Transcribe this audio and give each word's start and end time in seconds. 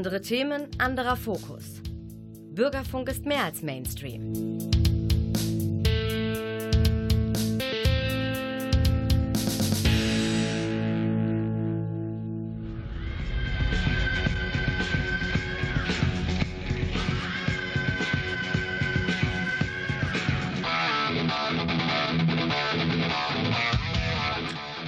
Andere 0.00 0.22
Themen, 0.22 0.66
anderer 0.78 1.14
Fokus. 1.14 1.82
Bürgerfunk 2.52 3.10
ist 3.10 3.26
mehr 3.26 3.44
als 3.44 3.60
Mainstream. 3.60 4.32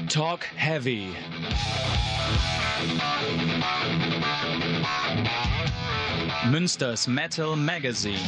Talk 0.09 0.47
Heavy. 0.57 1.09
Münsters 6.51 7.07
Metal 7.07 7.57
Magazine. 7.57 8.19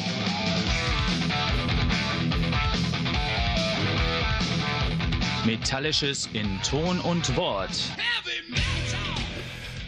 Metallisches 5.44 6.28
in 6.32 6.60
Ton 6.62 7.00
und 7.00 7.36
Wort. 7.36 7.70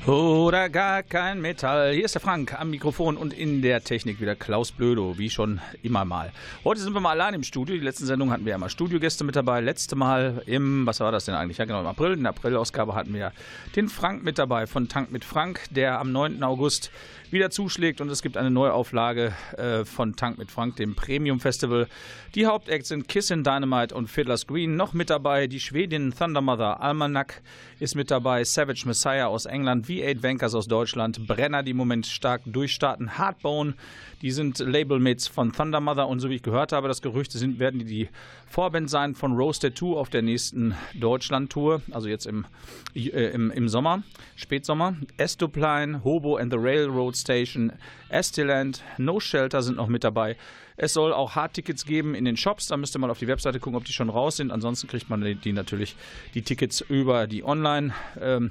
Oder 0.06 0.68
gar 0.68 1.02
kein 1.02 1.40
Metall. 1.40 1.92
Hier 1.92 2.04
ist 2.04 2.14
der 2.14 2.20
Frank 2.20 2.60
am 2.60 2.70
Mikrofon 2.70 3.16
und 3.16 3.34
in 3.34 3.60
der 3.60 3.82
Technik 3.82 4.20
wieder 4.20 4.36
Klaus 4.36 4.70
Blödo, 4.70 5.18
wie 5.18 5.28
schon 5.30 5.60
immer 5.82 6.04
mal. 6.04 6.32
Heute 6.62 6.80
sind 6.80 6.94
wir 6.94 7.00
mal 7.00 7.10
allein 7.10 7.34
im 7.34 7.42
Studio. 7.42 7.74
Die 7.74 7.82
letzten 7.82 8.06
Sendungen 8.06 8.32
hatten 8.32 8.44
wir 8.44 8.52
ja 8.52 8.58
mal 8.58 8.68
Studiogäste 8.68 9.24
mit 9.24 9.34
dabei. 9.34 9.60
Letzte 9.60 9.96
Mal 9.96 10.44
im, 10.46 10.86
was 10.86 11.00
war 11.00 11.10
das 11.10 11.24
denn 11.24 11.34
eigentlich? 11.34 11.58
Ja, 11.58 11.64
genau, 11.64 11.80
im 11.80 11.88
April. 11.88 12.12
In 12.12 12.22
der 12.22 12.30
April-Ausgabe 12.30 12.94
hatten 12.94 13.12
wir 13.14 13.32
den 13.74 13.88
Frank 13.88 14.22
mit 14.22 14.38
dabei 14.38 14.68
von 14.68 14.88
Tank 14.88 15.10
mit 15.10 15.24
Frank, 15.24 15.62
der 15.70 15.98
am 15.98 16.12
9. 16.12 16.40
August 16.44 16.92
wieder 17.32 17.50
zuschlägt 17.50 18.00
und 18.00 18.10
es 18.10 18.22
gibt 18.22 18.36
eine 18.36 18.50
Neuauflage 18.50 19.32
äh, 19.56 19.84
von 19.84 20.16
Tank 20.16 20.38
mit 20.38 20.50
Frank, 20.50 20.76
dem 20.76 20.94
Premium 20.94 21.40
Festival. 21.40 21.88
Die 22.34 22.46
Hauptacts 22.46 22.88
sind 22.88 23.08
Kiss 23.08 23.30
in 23.30 23.44
Dynamite 23.44 23.94
und 23.94 24.08
Fiddler's 24.08 24.46
Green. 24.46 24.76
Noch 24.76 24.92
mit 24.92 25.10
dabei 25.10 25.46
die 25.46 25.60
Schwedin 25.60 26.12
Thunder 26.12 26.40
Mother 26.40 26.80
Almanac 26.80 27.42
ist 27.78 27.94
mit 27.94 28.10
dabei, 28.10 28.44
Savage 28.44 28.84
Messiah 28.86 29.26
aus 29.26 29.46
England, 29.46 29.86
V8 29.86 30.22
Vankers 30.22 30.54
aus 30.54 30.68
Deutschland, 30.68 31.26
Brenner, 31.26 31.62
die 31.62 31.72
im 31.72 31.76
Moment 31.76 32.06
stark 32.06 32.42
durchstarten, 32.46 33.18
Hardbone, 33.18 33.74
die 34.22 34.30
sind 34.30 34.58
Labelmates 34.58 35.28
von 35.28 35.52
Thunder 35.52 35.80
Mother 35.80 36.08
und 36.08 36.20
so 36.20 36.30
wie 36.30 36.36
ich 36.36 36.42
gehört 36.42 36.72
habe, 36.72 36.88
das 36.88 37.02
Gerücht 37.02 37.32
sind, 37.32 37.58
werden 37.58 37.80
die 37.80 37.84
die 37.84 38.08
Vorband 38.46 38.88
sein 38.88 39.14
von 39.14 39.32
Roasted 39.32 39.76
2 39.76 39.96
auf 39.96 40.08
der 40.08 40.22
nächsten 40.22 40.74
Deutschland-Tour, 40.94 41.82
also 41.90 42.08
jetzt 42.08 42.26
im, 42.26 42.46
äh, 42.94 43.08
im, 43.08 43.50
im 43.50 43.68
Sommer, 43.68 44.02
Spätsommer. 44.36 44.96
Estopline, 45.16 46.02
Hobo 46.04 46.36
and 46.36 46.52
the 46.52 46.58
Railroad 46.58 47.16
Station, 47.16 47.72
Estiland, 48.08 48.82
No 48.98 49.20
Shelter 49.20 49.62
sind 49.62 49.76
noch 49.76 49.88
mit 49.88 50.04
dabei. 50.04 50.36
Es 50.76 50.92
soll 50.92 51.12
auch 51.12 51.34
Hardtickets 51.34 51.84
geben 51.86 52.14
in 52.14 52.24
den 52.24 52.36
Shops. 52.36 52.68
Da 52.68 52.76
müsst 52.76 52.94
ihr 52.94 52.98
mal 52.98 53.10
auf 53.10 53.18
die 53.18 53.28
Webseite 53.28 53.60
gucken, 53.60 53.76
ob 53.76 53.84
die 53.84 53.92
schon 53.92 54.10
raus 54.10 54.36
sind. 54.36 54.50
Ansonsten 54.50 54.88
kriegt 54.88 55.08
man 55.08 55.22
die 55.42 55.52
natürlich 55.52 55.96
die 56.34 56.42
Tickets 56.42 56.82
über 56.82 57.26
die 57.26 57.44
Online. 57.44 57.94
Ähm, 58.20 58.50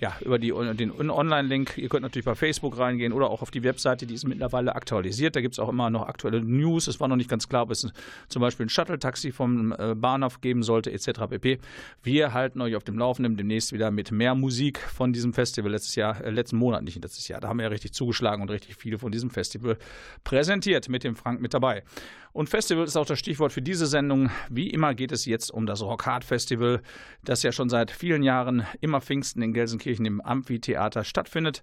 ja, 0.00 0.16
über 0.22 0.38
die, 0.38 0.52
den 0.74 1.10
Online-Link. 1.10 1.76
Ihr 1.76 1.90
könnt 1.90 2.02
natürlich 2.02 2.24
bei 2.24 2.34
Facebook 2.34 2.78
reingehen 2.78 3.12
oder 3.12 3.28
auch 3.28 3.42
auf 3.42 3.50
die 3.50 3.62
Webseite, 3.62 4.06
die 4.06 4.14
ist 4.14 4.26
mittlerweile 4.26 4.74
aktualisiert. 4.74 5.36
Da 5.36 5.42
gibt 5.42 5.54
es 5.54 5.58
auch 5.58 5.68
immer 5.68 5.90
noch 5.90 6.08
aktuelle 6.08 6.40
News. 6.40 6.86
Es 6.86 7.00
war 7.00 7.08
noch 7.08 7.16
nicht 7.16 7.28
ganz 7.28 7.48
klar, 7.48 7.64
ob 7.64 7.70
es 7.70 7.86
zum 8.28 8.40
Beispiel 8.40 8.66
ein 8.66 8.70
Shuttle-Taxi 8.70 9.30
vom 9.30 9.72
äh, 9.72 9.94
Bahnhof 9.94 10.40
geben 10.40 10.62
sollte, 10.62 10.90
etc. 10.90 11.26
pp. 11.28 11.58
Wir 12.02 12.32
halten 12.32 12.62
euch 12.62 12.76
auf 12.76 12.84
dem 12.84 12.98
Laufenden 12.98 13.36
demnächst 13.36 13.72
wieder 13.74 13.90
mit 13.90 14.10
mehr 14.10 14.34
Musik 14.34 14.78
von 14.78 15.12
diesem 15.12 15.34
Festival 15.34 15.70
letztes 15.70 15.94
Jahr, 15.96 16.18
äh, 16.24 16.30
letzten 16.30 16.56
Monat, 16.56 16.82
nicht 16.82 17.02
letztes 17.02 17.28
Jahr. 17.28 17.40
Da 17.40 17.48
haben 17.48 17.58
wir 17.58 17.64
ja 17.64 17.70
richtig 17.70 17.92
zugeschlagen 17.92 18.40
und 18.40 18.50
richtig 18.50 18.76
viele 18.76 18.98
von 18.98 19.12
diesem 19.12 19.28
Festival 19.28 19.76
präsentiert 20.24 20.88
mit 20.88 21.04
dem 21.04 21.14
Frank 21.14 21.42
mit 21.42 21.52
dabei. 21.52 21.82
Und 22.32 22.48
Festival 22.48 22.84
ist 22.84 22.96
auch 22.96 23.06
das 23.06 23.18
Stichwort 23.18 23.52
für 23.52 23.62
diese 23.62 23.86
Sendung. 23.86 24.30
Wie 24.48 24.70
immer 24.70 24.94
geht 24.94 25.12
es 25.12 25.24
jetzt 25.24 25.50
um 25.50 25.66
das 25.66 25.82
Rock 25.82 26.06
Hard 26.06 26.24
Festival, 26.24 26.80
das 27.24 27.42
ja 27.42 27.52
schon 27.52 27.68
seit 27.68 27.90
vielen 27.90 28.22
Jahren 28.22 28.64
immer 28.80 29.00
Pfingsten 29.00 29.42
in 29.42 29.52
Gelsenkirchen 29.52 30.06
im 30.06 30.20
Amphitheater 30.20 31.04
stattfindet. 31.04 31.62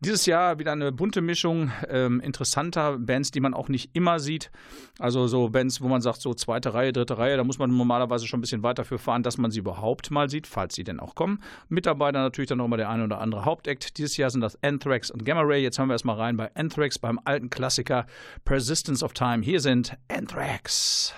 Dieses 0.00 0.26
Jahr 0.26 0.58
wieder 0.58 0.72
eine 0.72 0.92
bunte 0.92 1.22
Mischung 1.22 1.70
ähm, 1.88 2.20
interessanter 2.20 2.98
Bands, 2.98 3.30
die 3.30 3.40
man 3.40 3.54
auch 3.54 3.68
nicht 3.68 3.90
immer 3.94 4.20
sieht. 4.20 4.50
Also 4.98 5.26
so 5.26 5.48
Bands, 5.48 5.80
wo 5.80 5.88
man 5.88 6.02
sagt, 6.02 6.20
so 6.20 6.34
zweite 6.34 6.74
Reihe, 6.74 6.92
dritte 6.92 7.16
Reihe, 7.16 7.38
da 7.38 7.44
muss 7.44 7.58
man 7.58 7.74
normalerweise 7.74 8.26
schon 8.26 8.38
ein 8.38 8.42
bisschen 8.42 8.62
weiter 8.62 8.84
für 8.84 8.98
fahren, 8.98 9.22
dass 9.22 9.38
man 9.38 9.50
sie 9.50 9.60
überhaupt 9.60 10.10
mal 10.10 10.28
sieht, 10.28 10.46
falls 10.46 10.74
sie 10.74 10.84
denn 10.84 11.00
auch 11.00 11.14
kommen. 11.14 11.42
Mitarbeiter 11.68 12.20
natürlich 12.20 12.48
dann 12.48 12.58
nochmal 12.58 12.76
der 12.76 12.90
eine 12.90 13.04
oder 13.04 13.20
andere 13.22 13.46
Hauptakt. 13.46 13.96
Dieses 13.96 14.18
Jahr 14.18 14.30
sind 14.30 14.42
das 14.42 14.62
Anthrax 14.62 15.10
und 15.10 15.24
Gamma 15.24 15.42
Ray. 15.42 15.62
Jetzt 15.62 15.78
hören 15.78 15.88
wir 15.88 15.94
erstmal 15.94 16.16
rein 16.16 16.36
bei 16.36 16.54
Anthrax, 16.54 16.98
beim 16.98 17.18
alten 17.24 17.48
Klassiker 17.48 18.06
Persistence 18.44 19.02
of 19.02 19.14
Time. 19.14 19.42
Hier 19.42 19.60
sind 19.60 19.96
Anthrax. 20.08 21.12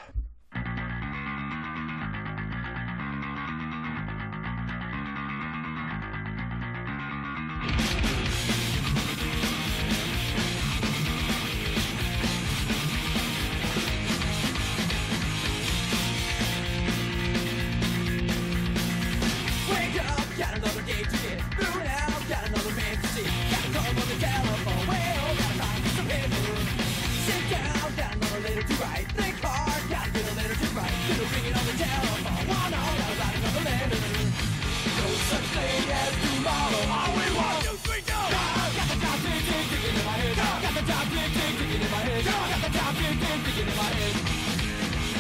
I'm 43.39 43.45
thinking 43.45 43.69
in 43.69 43.77
my 43.77 43.85
head. 43.85 44.15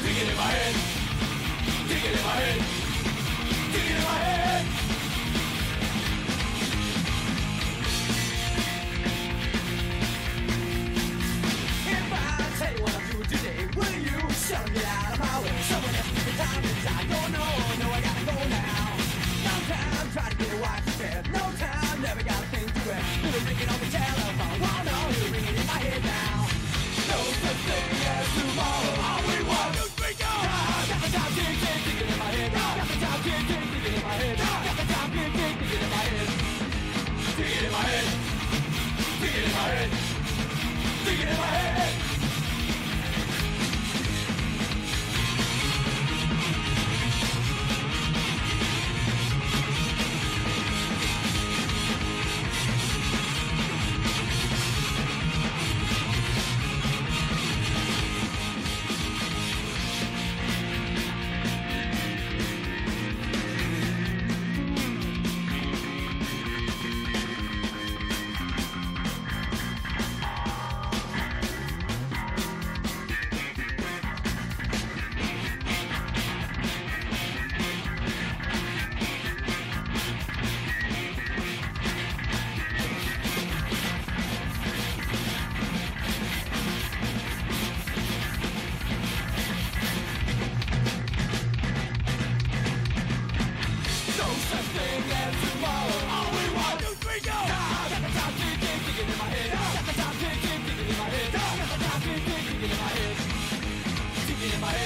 Thinking 0.02 0.28
in 0.28 0.36
my 0.36 0.42
head. 0.42 0.74
Thinking 1.86 2.18
in 2.18 2.24
my 2.24 2.32
head. 2.32 2.88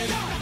Yeah. 0.08 0.41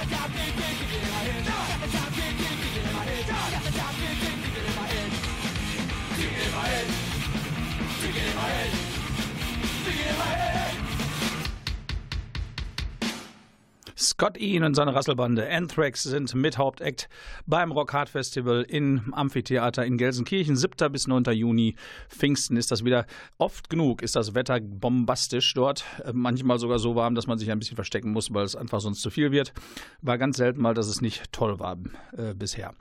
Scott 14.20 14.38
Ian 14.38 14.64
und 14.64 14.75
seine 14.75 14.94
Rasselbande 14.94 15.49
Anthrax 15.50 16.02
sind 16.02 16.34
mit 16.34 16.58
Hauptakt 16.58 17.08
beim 17.46 17.72
Rock 17.72 17.94
Hard 17.94 18.11
Festival 18.11 18.67
im 18.69 19.14
Amphitheater 19.14 19.87
in 19.87 19.96
Gelsenkirchen. 19.96 20.56
7. 20.56 20.93
bis 20.93 21.06
9. 21.06 21.25
Juni. 21.32 21.75
Pfingsten 22.11 22.58
ist 22.58 22.70
das 22.70 22.84
wieder. 22.84 23.06
Oft 23.38 23.70
genug 23.70 24.02
ist 24.02 24.17
das 24.17 24.34
Wetter 24.34 24.61
bombastisch 24.61 25.55
dort. 25.55 25.87
Äh, 26.05 26.12
manchmal 26.12 26.58
sogar 26.58 26.78
so 26.78 26.96
warm, 26.96 27.14
dass 27.14 27.28
man 27.28 27.38
sich 27.38 27.50
ein 27.50 27.58
bisschen 27.58 27.76
verstecken 27.76 28.12
muss, 28.12 28.34
weil 28.34 28.44
es 28.44 28.56
einfach 28.56 28.81
sonst 28.81 29.00
zu 29.00 29.08
viel 29.08 29.32
wird. 29.32 29.55
War 30.02 30.19
ganz 30.19 30.37
selten 30.37 30.61
mal, 30.61 30.75
dass 30.75 30.88
es 30.88 31.00
nicht 31.00 31.32
toll 31.32 31.58
war 31.58 31.78
äh, 32.14 32.34
bisher. 32.34 32.75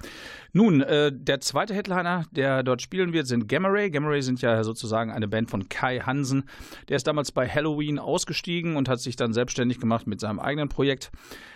Nun, 0.52 0.82
äh, 0.82 1.10
der 1.14 1.40
zweite 1.40 1.74
Headliner, 1.74 2.26
der 2.32 2.64
dort 2.64 2.82
spielen 2.82 3.14
wird, 3.14 3.28
sind 3.28 3.48
Gamma 3.48 3.70
Ray. 3.70 3.90
Gamma 3.92 4.10
Ray 4.10 4.24
sind 4.24 4.42
ja 4.42 4.62
sozusagen 4.66 5.10
eine 5.10 5.30
Band 5.30 5.50
von 5.50 5.70
Kai 5.70 6.00
Hansen. 6.00 6.44
Der 6.90 6.98
ist 6.98 7.08
damals 7.08 7.32
bei 7.32 7.48
Halloween 7.48 7.98
ausgestiegen 7.98 8.76
und 8.76 8.90
hat 8.90 9.00
sich 9.00 9.16
dann 9.16 9.32
selbstständig 9.32 9.80
gemacht 9.80 10.06
mit 10.06 10.20
seinem 10.20 10.40
eigenen 10.40 10.68
Projekt. 10.68 11.12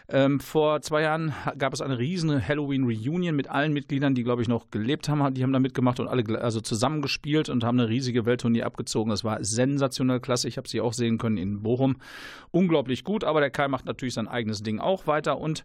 Ähm, 0.09 0.39
vor 0.39 0.81
zwei 0.81 1.01
Jahren 1.01 1.33
gab 1.57 1.73
es 1.73 1.81
eine 1.81 1.97
riesen 1.97 2.45
Halloween-Reunion 2.45 3.35
mit 3.35 3.49
allen 3.49 3.73
Mitgliedern, 3.73 4.15
die, 4.15 4.23
glaube 4.23 4.41
ich, 4.41 4.47
noch 4.47 4.69
gelebt 4.69 5.07
haben. 5.07 5.33
Die 5.33 5.43
haben 5.43 5.53
da 5.53 5.59
mitgemacht 5.59 5.99
und 5.99 6.07
alle 6.07 6.39
also 6.41 6.59
zusammengespielt 6.61 7.49
und 7.49 7.63
haben 7.63 7.79
eine 7.79 7.89
riesige 7.89 8.25
Welttournee 8.25 8.63
abgezogen. 8.63 9.09
Das 9.09 9.23
war 9.23 9.43
sensationell 9.43 10.19
klasse. 10.19 10.47
Ich 10.47 10.57
habe 10.57 10.67
sie 10.67 10.81
auch 10.81 10.93
sehen 10.93 11.17
können 11.17 11.37
in 11.37 11.63
Bochum. 11.63 11.95
Unglaublich 12.51 13.03
gut, 13.03 13.23
aber 13.23 13.39
der 13.39 13.49
Kai 13.49 13.67
macht 13.67 13.85
natürlich 13.85 14.13
sein 14.13 14.27
eigenes 14.27 14.61
Ding 14.61 14.79
auch 14.79 15.07
weiter. 15.07 15.39
Und 15.39 15.63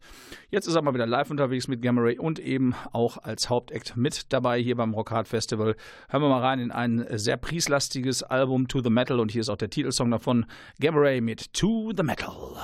jetzt 0.51 0.67
ist 0.67 0.75
er 0.77 0.83
mal 0.83 0.95
wieder 0.95 1.07
live 1.07 1.31
unterwegs 1.31 1.69
mit 1.69 1.83
Gamma 1.83 2.01
Ray 2.01 2.19
und 2.19 2.39
eben 2.39 2.75
auch 2.93 3.19
als 3.19 3.51
Hauptakt 3.51 3.97
mit 3.97 4.33
dabei 4.33 4.61
hier 4.63 4.77
beim 4.77 4.95
Rockhard 4.95 5.29
Festival. 5.29 5.75
Hören 6.09 6.23
wir 6.23 6.29
mal 6.29 6.41
rein 6.41 6.61
in 6.61 6.71
ein 6.71 7.05
sehr 7.11 7.37
prieslastiges 7.37 8.23
Album 8.23 8.69
To 8.69 8.81
the 8.83 8.91
Metal 8.91 9.19
und 9.21 9.33
hier 9.33 9.41
ist 9.41 9.49
auch 9.49 9.57
der 9.57 9.71
Titelsong 9.71 10.11
davon. 10.11 10.47
Gamma 10.81 11.01
Ray 11.01 11.21
mit 11.21 11.53
To 11.55 11.93
the 11.95 12.03
Metal. 12.03 12.57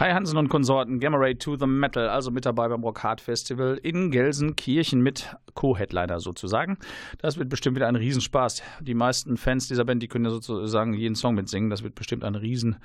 Kai 0.00 0.14
Hansen 0.14 0.38
und 0.38 0.48
Konsorten, 0.48 0.98
Gamma 0.98 1.18
Ray 1.18 1.34
to 1.34 1.58
the 1.58 1.66
Metal, 1.66 2.08
also 2.08 2.30
mit 2.30 2.46
dabei 2.46 2.68
beim 2.68 2.82
Rock 2.82 3.02
Hard 3.02 3.20
Festival 3.20 3.78
in 3.82 4.10
Gelsenkirchen 4.10 5.02
mit 5.02 5.36
Co-Headliner 5.60 6.20
sozusagen. 6.20 6.78
Das 7.18 7.36
wird 7.36 7.50
bestimmt 7.50 7.76
wieder 7.76 7.86
ein 7.86 7.96
Riesenspaß. 7.96 8.62
Die 8.80 8.94
meisten 8.94 9.36
Fans 9.36 9.68
dieser 9.68 9.84
Band, 9.84 10.02
die 10.02 10.08
können 10.08 10.24
ja 10.24 10.30
sozusagen 10.30 10.94
jeden 10.94 11.16
Song 11.16 11.34
mitsingen. 11.34 11.68
Das 11.68 11.82
wird 11.82 11.94
bestimmt 11.94 12.24
ein 12.24 12.34
riesen 12.34 12.76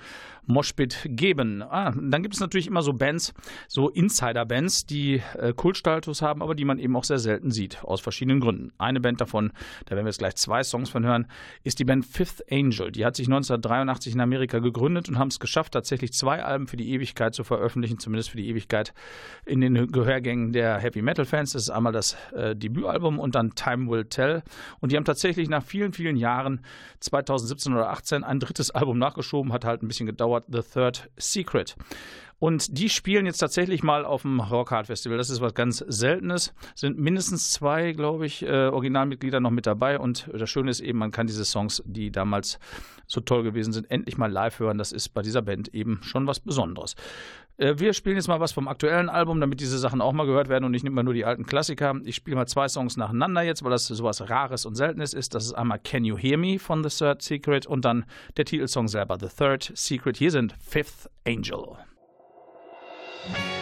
Moshpit 0.45 1.05
geben. 1.05 1.61
Ah, 1.63 1.93
dann 1.97 2.21
gibt 2.21 2.33
es 2.33 2.41
natürlich 2.41 2.67
immer 2.67 2.81
so 2.81 2.91
Bands, 2.91 3.33
so 3.69 3.87
Insider-Bands, 3.87 4.87
die 4.87 5.21
äh, 5.37 5.53
Kultstatus 5.53 6.21
haben, 6.21 6.41
aber 6.41 6.53
die 6.53 6.65
man 6.65 6.77
eben 6.77 6.97
auch 6.97 7.05
sehr 7.05 7.17
selten 7.17 7.49
sieht, 7.49 7.81
aus 7.81 8.01
verschiedenen 8.01 8.41
Gründen. 8.41 8.73
Eine 8.77 8.99
Band 8.99 9.21
davon, 9.21 9.53
da 9.85 9.95
werden 9.95 10.05
wir 10.05 10.09
jetzt 10.09 10.19
gleich 10.19 10.35
zwei 10.35 10.61
Songs 10.61 10.89
von 10.89 11.05
hören, 11.05 11.27
ist 11.63 11.79
die 11.79 11.85
Band 11.85 12.05
Fifth 12.05 12.43
Angel. 12.51 12.91
Die 12.91 13.05
hat 13.05 13.15
sich 13.15 13.27
1983 13.27 14.15
in 14.15 14.19
Amerika 14.19 14.59
gegründet 14.59 15.07
und 15.07 15.17
haben 15.17 15.29
es 15.29 15.39
geschafft, 15.39 15.71
tatsächlich 15.71 16.11
zwei 16.11 16.43
Alben 16.43 16.67
für 16.67 16.75
die 16.75 16.91
Ewigkeit 16.91 17.33
zu 17.35 17.45
veröffentlichen, 17.45 17.99
zumindest 17.99 18.31
für 18.31 18.37
die 18.37 18.49
Ewigkeit 18.49 18.93
in 19.45 19.61
den 19.61 19.89
Gehörgängen 19.89 20.51
der 20.51 20.77
Heavy 20.77 21.01
Metal 21.01 21.23
Fans. 21.23 21.53
Das 21.53 21.63
ist 21.63 21.69
einmal 21.69 21.93
das 21.93 22.17
äh, 22.33 22.53
Debütalbum 22.67 23.19
und 23.19 23.35
dann 23.35 23.51
Time 23.55 23.89
Will 23.89 24.05
Tell. 24.05 24.43
Und 24.79 24.91
die 24.91 24.97
haben 24.97 25.05
tatsächlich 25.05 25.49
nach 25.49 25.63
vielen, 25.63 25.93
vielen 25.93 26.17
Jahren, 26.17 26.61
2017 26.99 27.73
oder 27.73 27.85
2018, 27.85 28.23
ein 28.23 28.39
drittes 28.39 28.71
Album 28.71 28.97
nachgeschoben, 28.97 29.53
hat 29.53 29.65
halt 29.65 29.83
ein 29.83 29.87
bisschen 29.87 30.05
gedauert, 30.05 30.45
The 30.49 30.61
Third 30.61 31.09
Secret. 31.17 31.75
Und 32.37 32.77
die 32.77 32.89
spielen 32.89 33.25
jetzt 33.25 33.37
tatsächlich 33.37 33.81
mal 33.81 34.05
auf 34.05 34.23
dem 34.23 34.39
Rock 34.39 34.71
Hard 34.71 34.87
Festival. 34.87 35.17
Das 35.17 35.29
ist 35.29 35.41
was 35.41 35.53
ganz 35.53 35.77
Seltenes. 35.87 36.53
Sind 36.75 36.99
mindestens 36.99 37.51
zwei, 37.51 37.93
glaube 37.93 38.25
ich, 38.25 38.43
äh, 38.43 38.67
Originalmitglieder 38.67 39.39
noch 39.39 39.51
mit 39.51 39.65
dabei. 39.65 39.99
Und 39.99 40.29
das 40.33 40.49
Schöne 40.49 40.69
ist 40.69 40.81
eben, 40.81 40.99
man 40.99 41.11
kann 41.11 41.27
diese 41.27 41.45
Songs, 41.45 41.81
die 41.85 42.11
damals 42.11 42.59
so 43.07 43.21
toll 43.21 43.43
gewesen 43.43 43.71
sind, 43.71 43.89
endlich 43.89 44.17
mal 44.17 44.31
live 44.31 44.59
hören. 44.59 44.77
Das 44.77 44.91
ist 44.91 45.09
bei 45.09 45.21
dieser 45.21 45.41
Band 45.41 45.73
eben 45.73 45.99
schon 46.03 46.27
was 46.27 46.39
Besonderes. 46.39 46.95
Äh, 47.57 47.75
wir 47.77 47.93
spielen 47.93 48.17
jetzt 48.17 48.27
mal 48.27 48.39
was 48.39 48.51
vom 48.51 48.67
aktuellen 48.67 49.09
Album, 49.09 49.39
damit 49.39 49.61
diese 49.61 49.77
Sachen 49.77 50.01
auch 50.01 50.11
mal 50.11 50.25
gehört 50.25 50.49
werden 50.49 50.65
und 50.65 50.71
nicht 50.71 50.85
immer 50.85 51.03
nur 51.03 51.13
die 51.13 51.25
alten 51.25 51.45
Klassiker. 51.45 51.95
Ich 52.03 52.15
spiele 52.15 52.35
mal 52.35 52.47
zwei 52.47 52.67
Songs 52.67 52.97
nacheinander 52.97 53.43
jetzt, 53.43 53.63
weil 53.63 53.71
das 53.71 53.87
sowas 53.87 54.29
Rares 54.29 54.65
und 54.65 54.75
Seltenes 54.75 55.13
ist. 55.13 55.33
Das 55.35 55.45
ist 55.45 55.53
einmal 55.53 55.79
Can 55.79 56.03
You 56.03 56.17
Hear 56.17 56.37
Me 56.37 56.59
von 56.59 56.83
The 56.87 56.89
Third 56.89 57.21
Secret 57.21 57.65
und 57.65 57.85
dann 57.85 58.05
der 58.35 58.45
Titelsong 58.45 58.87
selber, 58.87 59.17
The 59.19 59.27
Third 59.27 59.71
Secret. 59.73 60.17
Hier 60.17 60.31
sind 60.31 60.53
Fifth 60.59 61.09
Angel. 61.25 61.77
Can 63.33 63.54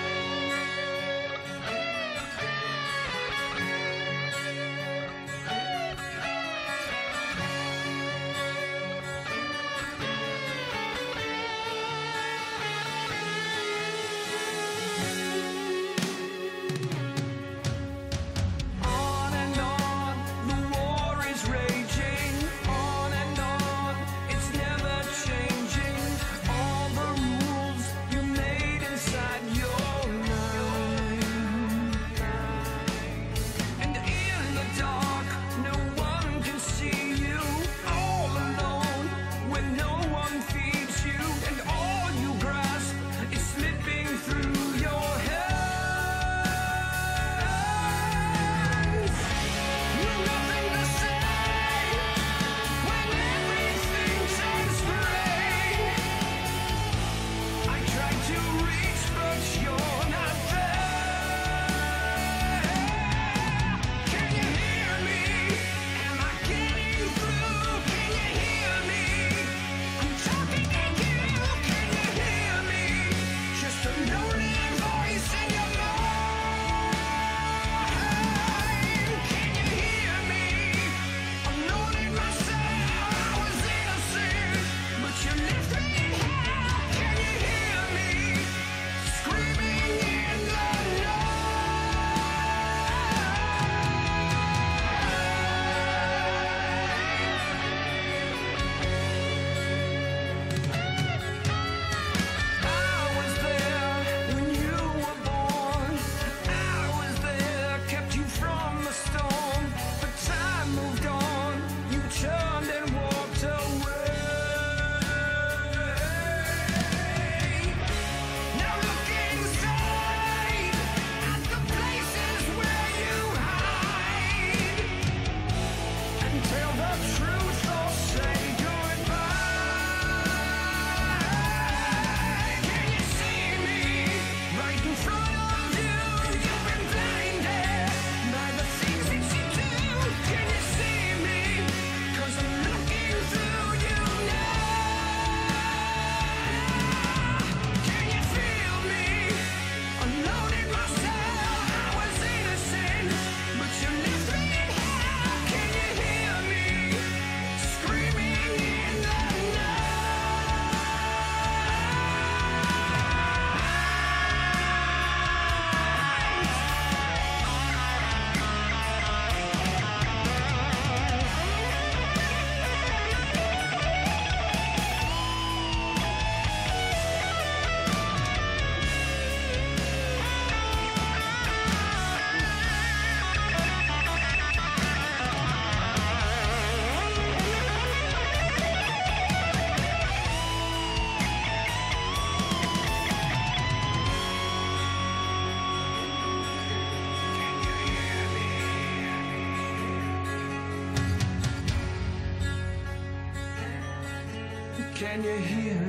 you 205.24 205.38
hear 205.38 205.74
me? 205.76 205.83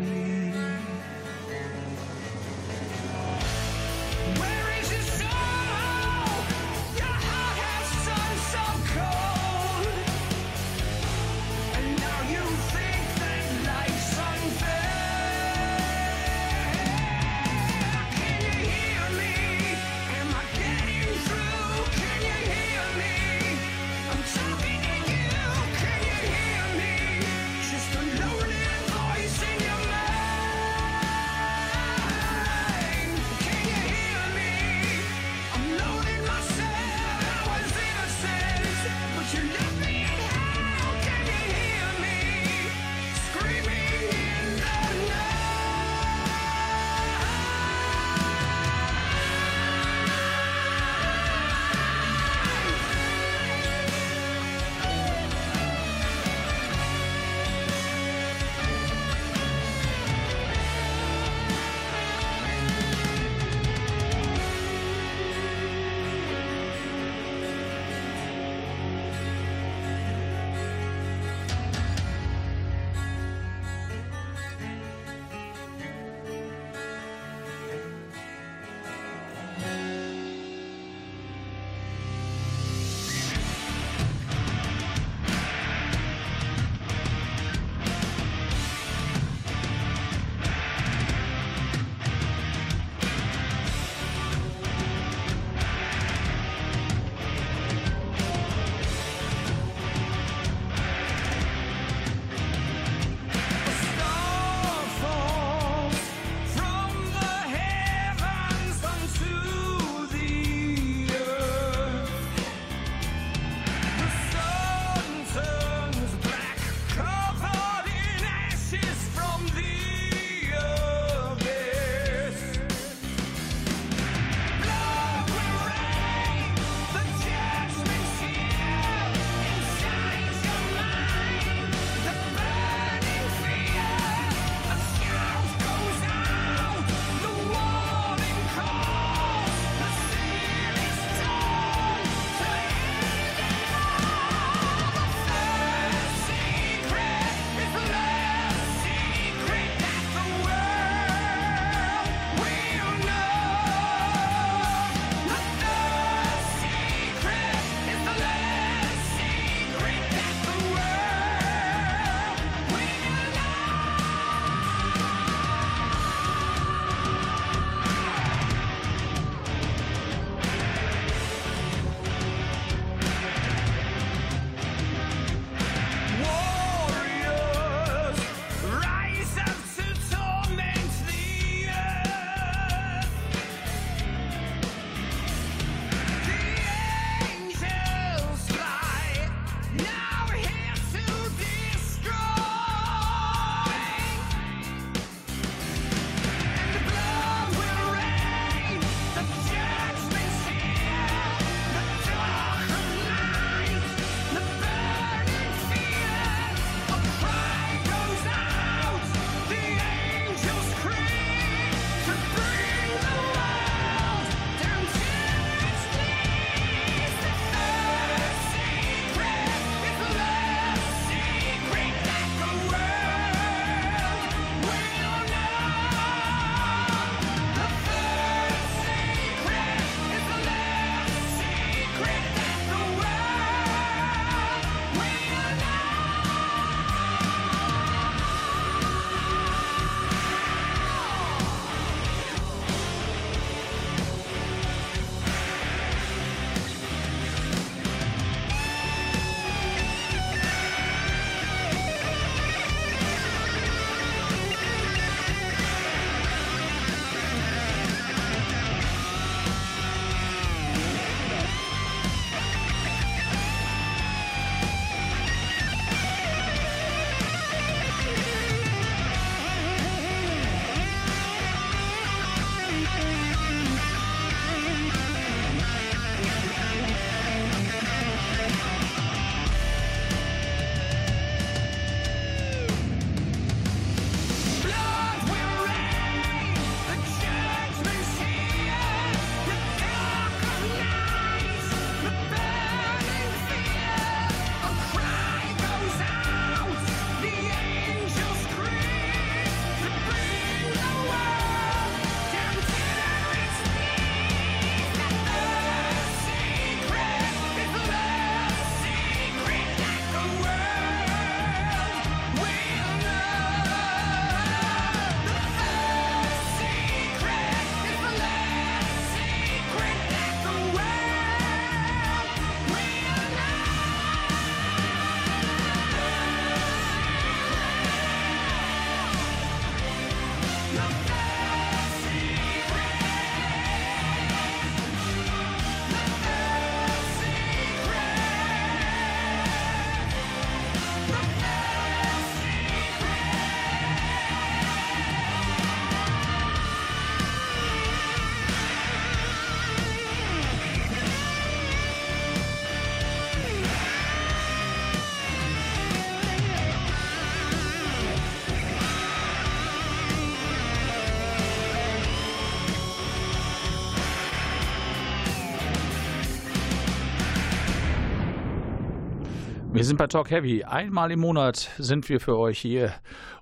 Wir 369.85 369.89
sind 369.89 369.99
bei 369.99 370.07
Talk 370.07 370.31
Heavy. 370.31 370.65
Einmal 370.65 371.13
im 371.13 371.21
Monat 371.21 371.69
sind 371.77 372.09
wir 372.09 372.19
für 372.19 372.39
euch 372.39 372.59
hier 372.59 372.95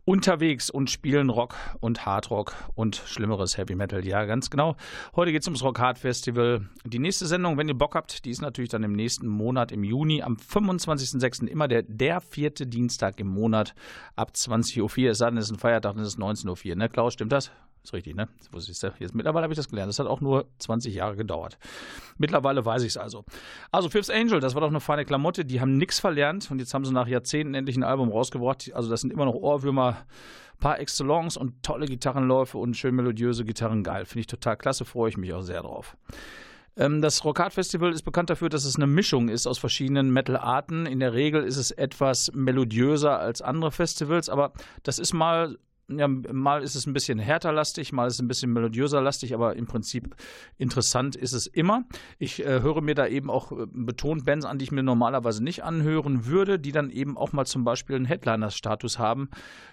unterwegs 0.04 0.70
und 0.70 0.90
spielen 0.90 1.30
Rock 1.30 1.54
und 1.78 2.04
Hardrock 2.04 2.56
und 2.74 3.00
schlimmeres 3.06 3.56
Heavy 3.56 3.76
Metal. 3.76 4.04
Ja, 4.04 4.24
ganz 4.24 4.50
genau. 4.50 4.74
Heute 5.14 5.30
geht 5.30 5.42
es 5.42 5.46
ums 5.46 5.62
Rock 5.62 5.78
Hard 5.78 6.00
Festival. 6.00 6.68
Die 6.84 6.98
nächste 6.98 7.26
Sendung, 7.26 7.58
wenn 7.58 7.68
ihr 7.68 7.78
Bock 7.78 7.94
habt, 7.94 8.24
die 8.24 8.30
ist 8.30 8.42
natürlich 8.42 8.70
dann 8.70 8.82
im 8.82 8.94
nächsten 8.94 9.28
Monat, 9.28 9.70
im 9.70 9.84
Juni, 9.84 10.20
am 10.20 10.34
25.06. 10.34 11.46
Immer 11.46 11.68
der, 11.68 11.84
der 11.84 12.20
vierte 12.20 12.66
Dienstag 12.66 13.20
im 13.20 13.28
Monat 13.28 13.76
ab 14.16 14.32
20.04 14.34 14.80
Uhr. 15.04 15.10
Es 15.12 15.18
sei 15.18 15.30
denn, 15.30 15.38
es 15.38 15.44
ist 15.44 15.52
ein 15.52 15.60
Feiertag, 15.60 15.94
dann 15.94 16.02
ist 16.02 16.08
es 16.08 16.18
19.04 16.18 16.70
Uhr. 16.70 16.74
Ne, 16.74 16.88
Klaus, 16.88 17.12
stimmt 17.12 17.30
das? 17.30 17.52
Ist 17.84 17.92
richtig, 17.92 18.14
ne? 18.14 18.28
Wo 18.52 18.60
siehst 18.60 18.82
du? 18.82 18.92
Jetzt, 19.00 19.14
mittlerweile 19.14 19.44
habe 19.44 19.52
ich 19.52 19.56
das 19.56 19.68
gelernt. 19.68 19.88
Das 19.88 19.98
hat 19.98 20.06
auch 20.06 20.20
nur 20.20 20.46
20 20.58 20.94
Jahre 20.94 21.16
gedauert. 21.16 21.58
Mittlerweile 22.16 22.64
weiß 22.64 22.82
ich 22.82 22.90
es 22.90 22.96
also. 22.96 23.24
Also 23.72 23.88
Fifth 23.88 24.10
Angel, 24.10 24.38
das 24.38 24.54
war 24.54 24.60
doch 24.60 24.68
eine 24.68 24.80
feine 24.80 25.04
Klamotte. 25.04 25.44
Die 25.44 25.60
haben 25.60 25.76
nichts 25.76 25.98
verlernt 25.98 26.50
und 26.50 26.60
jetzt 26.60 26.74
haben 26.74 26.84
sie 26.84 26.92
nach 26.92 27.08
Jahrzehnten 27.08 27.54
endlich 27.54 27.76
ein 27.76 27.82
Album 27.82 28.10
rausgebracht. 28.10 28.72
Also 28.72 28.88
das 28.88 29.00
sind 29.00 29.12
immer 29.12 29.24
noch 29.24 29.34
Ohrwürmer, 29.34 29.96
paar 30.60 30.78
Excellence 30.78 31.36
und 31.36 31.64
tolle 31.64 31.86
Gitarrenläufe 31.86 32.56
und 32.56 32.76
schön 32.76 32.94
melodiöse 32.94 33.44
Gitarren. 33.44 33.82
Geil, 33.82 34.04
finde 34.04 34.20
ich 34.20 34.26
total 34.28 34.56
klasse. 34.56 34.84
Freue 34.84 35.10
ich 35.10 35.16
mich 35.16 35.32
auch 35.34 35.42
sehr 35.42 35.62
drauf. 35.62 35.96
Ähm, 36.76 37.02
das 37.02 37.24
Rockhard 37.24 37.52
Festival 37.52 37.92
ist 37.92 38.02
bekannt 38.02 38.30
dafür, 38.30 38.48
dass 38.48 38.64
es 38.64 38.76
eine 38.76 38.86
Mischung 38.86 39.28
ist 39.28 39.48
aus 39.48 39.58
verschiedenen 39.58 40.12
Metal-Arten. 40.12 40.86
In 40.86 41.00
der 41.00 41.14
Regel 41.14 41.42
ist 41.42 41.56
es 41.56 41.72
etwas 41.72 42.30
melodiöser 42.32 43.18
als 43.18 43.42
andere 43.42 43.72
Festivals, 43.72 44.28
aber 44.28 44.52
das 44.84 45.00
ist 45.00 45.12
mal 45.12 45.58
ja, 45.88 46.08
mal 46.08 46.62
ist 46.62 46.74
es 46.74 46.86
ein 46.86 46.92
bisschen 46.92 47.18
härter 47.18 47.52
lastig, 47.52 47.92
mal 47.92 48.06
ist 48.06 48.14
es 48.14 48.20
ein 48.20 48.28
bisschen 48.28 48.52
melodiöser 48.52 49.00
lastig, 49.00 49.34
aber 49.34 49.56
im 49.56 49.66
Prinzip 49.66 50.14
interessant 50.56 51.16
ist 51.16 51.32
es 51.32 51.46
immer. 51.46 51.84
Ich 52.18 52.44
äh, 52.44 52.60
höre 52.60 52.80
mir 52.80 52.94
da 52.94 53.06
eben 53.06 53.30
auch 53.30 53.52
äh, 53.52 53.66
betont 53.70 54.24
Bands 54.24 54.46
an, 54.46 54.58
die 54.58 54.64
ich 54.64 54.72
mir 54.72 54.82
normalerweise 54.82 55.42
nicht 55.42 55.64
anhören 55.64 56.26
würde, 56.26 56.58
die 56.58 56.72
dann 56.72 56.90
eben 56.90 57.16
auch 57.16 57.32
mal 57.32 57.46
zum 57.46 57.64
Beispiel 57.64 57.96
einen 57.96 58.06
Headliner-Status 58.06 58.98
haben, 58.98 59.28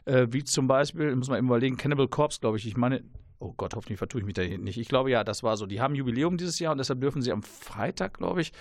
äh, 0.06 0.28
wie 0.32 0.44
zum 0.44 0.68
Beispiel, 0.68 1.16
muss 1.16 1.30
man 1.30 1.38
eben 1.38 1.48
überlegen, 1.48 1.78
Cannibal 1.78 2.08
Corpse, 2.08 2.40
glaube 2.40 2.58
ich. 2.58 2.68
Ich 2.68 2.78
meine, 2.78 3.04
Oh 3.42 3.54
Gott, 3.56 3.74
hoffentlich 3.74 3.98
vertue 3.98 4.20
ich 4.20 4.26
mich 4.26 4.34
da 4.34 4.44
nicht. 4.44 4.78
Ich 4.78 4.90
glaube 4.90 5.10
ja, 5.12 5.24
das 5.24 5.44
war 5.44 5.56
so. 5.56 5.66
Die 5.66 5.80
haben 5.80 5.96
Jubiläum 5.96 6.36
dieses 6.36 6.60
Jahr 6.60 6.74
und 6.74 6.78
deshalb 6.78 7.00
dürfen 7.00 7.22
sie 7.22 7.32
am 7.32 7.42
Freitag, 7.42 8.18
glaube 8.18 8.42
ich, 8.42 8.52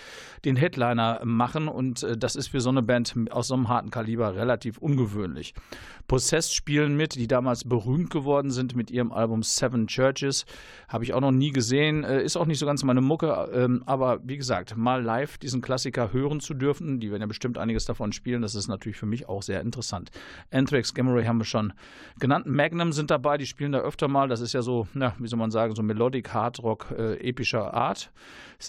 den 0.44 0.54
Headliner 0.54 1.20
machen. 1.24 1.66
Und 1.66 2.04
äh, 2.04 2.16
das 2.16 2.36
ist 2.36 2.46
für 2.46 2.60
so 2.60 2.68
eine 2.68 2.82
Band 2.82 3.12
aus 3.32 3.48
so 3.48 3.54
einem 3.54 3.68
harten 3.68 3.90
Kaliber 3.90 4.36
relativ 4.36 4.78
ungewöhnlich. 4.78 5.52
Possessed 6.06 6.54
spielen 6.54 6.96
mit, 6.96 7.16
die 7.16 7.26
damals 7.26 7.64
berühmt 7.64 8.10
geworden 8.10 8.52
sind 8.52 8.76
mit 8.76 8.92
ihrem 8.92 9.10
Album 9.10 9.42
Seven 9.42 9.88
Churches. 9.88 10.46
Habe 10.86 11.02
ich 11.02 11.12
auch 11.12 11.20
noch 11.20 11.32
nie 11.32 11.50
gesehen. 11.50 12.04
Äh, 12.04 12.22
ist 12.22 12.36
auch 12.36 12.46
nicht 12.46 12.60
so 12.60 12.66
ganz 12.66 12.84
meine 12.84 13.00
Mucke. 13.00 13.50
Ähm, 13.52 13.82
aber 13.84 14.20
wie 14.22 14.36
gesagt, 14.36 14.76
mal 14.76 15.02
live 15.02 15.38
diesen 15.38 15.60
Klassiker 15.60 16.12
hören 16.12 16.38
zu 16.38 16.54
dürfen, 16.54 17.00
die 17.00 17.10
werden 17.10 17.22
ja 17.22 17.26
bestimmt 17.26 17.58
einiges 17.58 17.84
davon 17.84 18.12
spielen. 18.12 18.42
Das 18.42 18.54
ist 18.54 18.68
natürlich 18.68 18.96
für 18.96 19.06
mich 19.06 19.28
auch 19.28 19.42
sehr 19.42 19.60
interessant. 19.60 20.12
Anthrax, 20.52 20.94
Gamma 20.94 21.14
Ray 21.14 21.24
haben 21.24 21.38
wir 21.38 21.44
schon 21.44 21.72
genannt. 22.20 22.46
Magnum 22.46 22.92
sind 22.92 23.10
dabei, 23.10 23.38
die 23.38 23.46
spielen 23.46 23.72
da 23.72 23.80
öfter 23.80 24.06
mal. 24.06 24.28
Das 24.28 24.40
ist 24.40 24.52
ja 24.52 24.62
so 24.62 24.67
so, 24.68 24.87
na, 24.92 25.14
wie 25.18 25.26
soll 25.28 25.38
man 25.38 25.50
sagen, 25.50 25.74
so 25.74 25.83
Melodic 25.83 26.35
Hardrock 26.35 26.90
äh, 26.90 27.14
epischer 27.26 27.72
Art. 27.72 28.12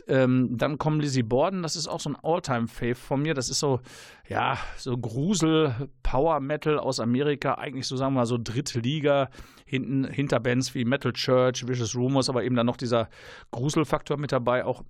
Ähm, 0.08 0.58
dann 0.58 0.78
kommen 0.78 1.02
Lizzie 1.02 1.24
Borden, 1.24 1.62
das 1.62 1.76
ist 1.76 1.90
auch 1.90 2.00
so 2.00 2.12
ein 2.12 2.16
All-Time-Fave 2.24 2.96
von 2.96 3.22
mir. 3.22 3.34
Das 3.34 3.50
ist 3.50 3.60
so, 3.60 3.82
ja, 4.30 4.58
so 4.78 4.98
Grusel, 4.98 5.90
Power 6.02 6.40
Metal 6.40 6.80
aus 6.80 7.02
Amerika, 7.02 7.56
eigentlich 7.56 7.86
so 7.86 7.98
sagen 7.98 8.14
wir 8.14 8.22
mal 8.22 8.26
so 8.26 8.38
dritte 8.42 8.80
Liga, 8.80 9.30
hinten 9.66 10.06
hinter 10.06 10.40
Bands 10.40 10.74
wie 10.74 10.86
Metal 10.86 11.12
Church, 11.12 11.68
Vicious 11.68 11.98
Rumors, 11.98 12.30
aber 12.30 12.46
eben 12.46 12.56
dann 12.56 12.66
noch 12.66 12.78
dieser 12.78 13.10
Gruselfaktor 13.52 14.16
mit 14.16 14.32
dabei, 14.32 14.64
auch 14.64 14.86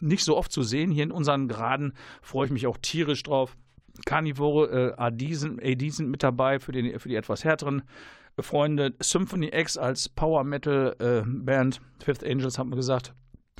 nicht 0.00 0.24
so 0.24 0.36
oft 0.36 0.50
zu 0.50 0.64
sehen. 0.64 0.90
Hier 0.90 1.04
in 1.04 1.12
unseren 1.12 1.46
Graden 1.46 1.92
freue 2.22 2.46
ich 2.46 2.52
mich 2.52 2.66
auch 2.66 2.78
tierisch 2.82 3.22
drauf. 3.22 3.56
Carnivore, 4.04 4.94
äh, 4.96 5.00
AD, 5.00 5.34
sind, 5.34 5.62
AD 5.62 5.90
sind 5.90 6.10
mit 6.10 6.24
dabei 6.24 6.58
für, 6.58 6.72
den, 6.72 6.98
für 6.98 7.08
die 7.08 7.14
etwas 7.14 7.44
härteren 7.44 7.82
Freunde. 8.42 8.94
Symphony 9.00 9.50
X 9.52 9.76
als 9.76 10.08
Power 10.08 10.44
Metal 10.44 10.96
äh, 10.98 11.22
Band, 11.26 11.80
Fifth 11.98 12.24
Angels 12.24 12.58
haben 12.58 12.70
wir 12.70 12.76
gesagt. 12.76 13.14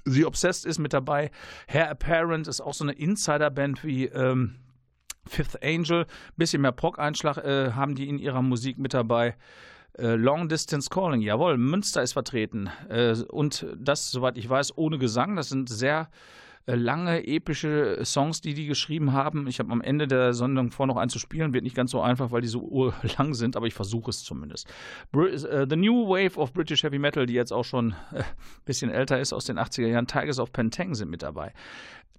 The 0.05 0.25
Obsessed 0.25 0.65
ist 0.65 0.79
mit 0.79 0.93
dabei. 0.93 1.31
Hair 1.69 1.91
Apparent 1.91 2.49
ist 2.49 2.61
auch 2.61 2.75
so 2.75 2.85
eine 2.85 2.93
Insider-Band 2.93 3.85
wie 3.85 4.07
ähm, 4.07 4.57
Fifth 5.27 5.63
Angel. 5.63 6.07
Bisschen 6.37 6.63
mehr 6.63 6.73
Proc-Einschlag 6.73 7.39
äh, 7.39 7.73
haben 7.73 7.95
die 7.95 8.09
in 8.09 8.19
ihrer 8.19 8.43
Musik 8.43 8.79
mit 8.79 8.95
dabei. 8.95 9.37
Äh, 9.99 10.15
Long 10.15 10.49
Distance 10.49 10.89
Calling, 10.89 11.21
jawohl, 11.21 11.59
Münster 11.59 12.03
ist 12.03 12.13
vertreten. 12.13 12.71
Äh, 12.89 13.17
und 13.29 13.67
das, 13.77 14.11
soweit 14.11 14.39
ich 14.39 14.49
weiß, 14.49 14.77
ohne 14.79 14.99
Gesang. 14.99 15.37
Das 15.37 15.49
sind 15.49 15.69
sehr 15.69 16.09
lange, 16.67 17.27
epische 17.27 18.05
Songs, 18.05 18.41
die 18.41 18.55
die 18.55 18.67
geschrieben 18.67 19.13
haben. 19.13 19.47
Ich 19.47 19.59
habe 19.59 19.73
am 19.73 19.81
Ende 19.81 20.07
der 20.07 20.35
Sendung 20.35 20.71
vor, 20.71 20.87
noch 20.87 20.97
einen 20.97 21.11
zu 21.11 21.19
spielen. 21.19 21.53
Wird 21.53 21.65
nicht 21.65 21.77
ganz 21.77 21.91
so 21.91 22.01
einfach, 22.01 22.31
weil 22.31 22.43
die 22.43 22.49
so 22.49 22.93
lang 23.19 23.35
sind, 23.35 23.57
aber 23.57 23.67
ich 23.67 23.75
versuche 23.75 24.11
es 24.11 24.23
zumindest. 24.23 24.69
Äh, 25.15 25.67
The 25.69 25.77
New 25.77 26.09
Wave 26.09 26.39
of 26.39 26.53
British 26.53 26.83
Heavy 26.83 26.99
Metal, 26.99 27.27
die 27.27 27.35
jetzt 27.35 27.53
auch 27.53 27.65
schon 27.65 27.95
ein 28.13 28.21
äh, 28.21 28.25
bisschen 28.65 28.91
älter 28.91 29.21
ist, 29.21 29.33
aus 29.33 29.45
den 29.45 29.59
80er 29.59 29.87
Jahren. 29.87 30.07
Tigers 30.07 30.39
of 30.39 30.53
Pentang 30.53 30.95
sind 30.95 31.11
mit 31.11 31.23
dabei. 31.23 31.53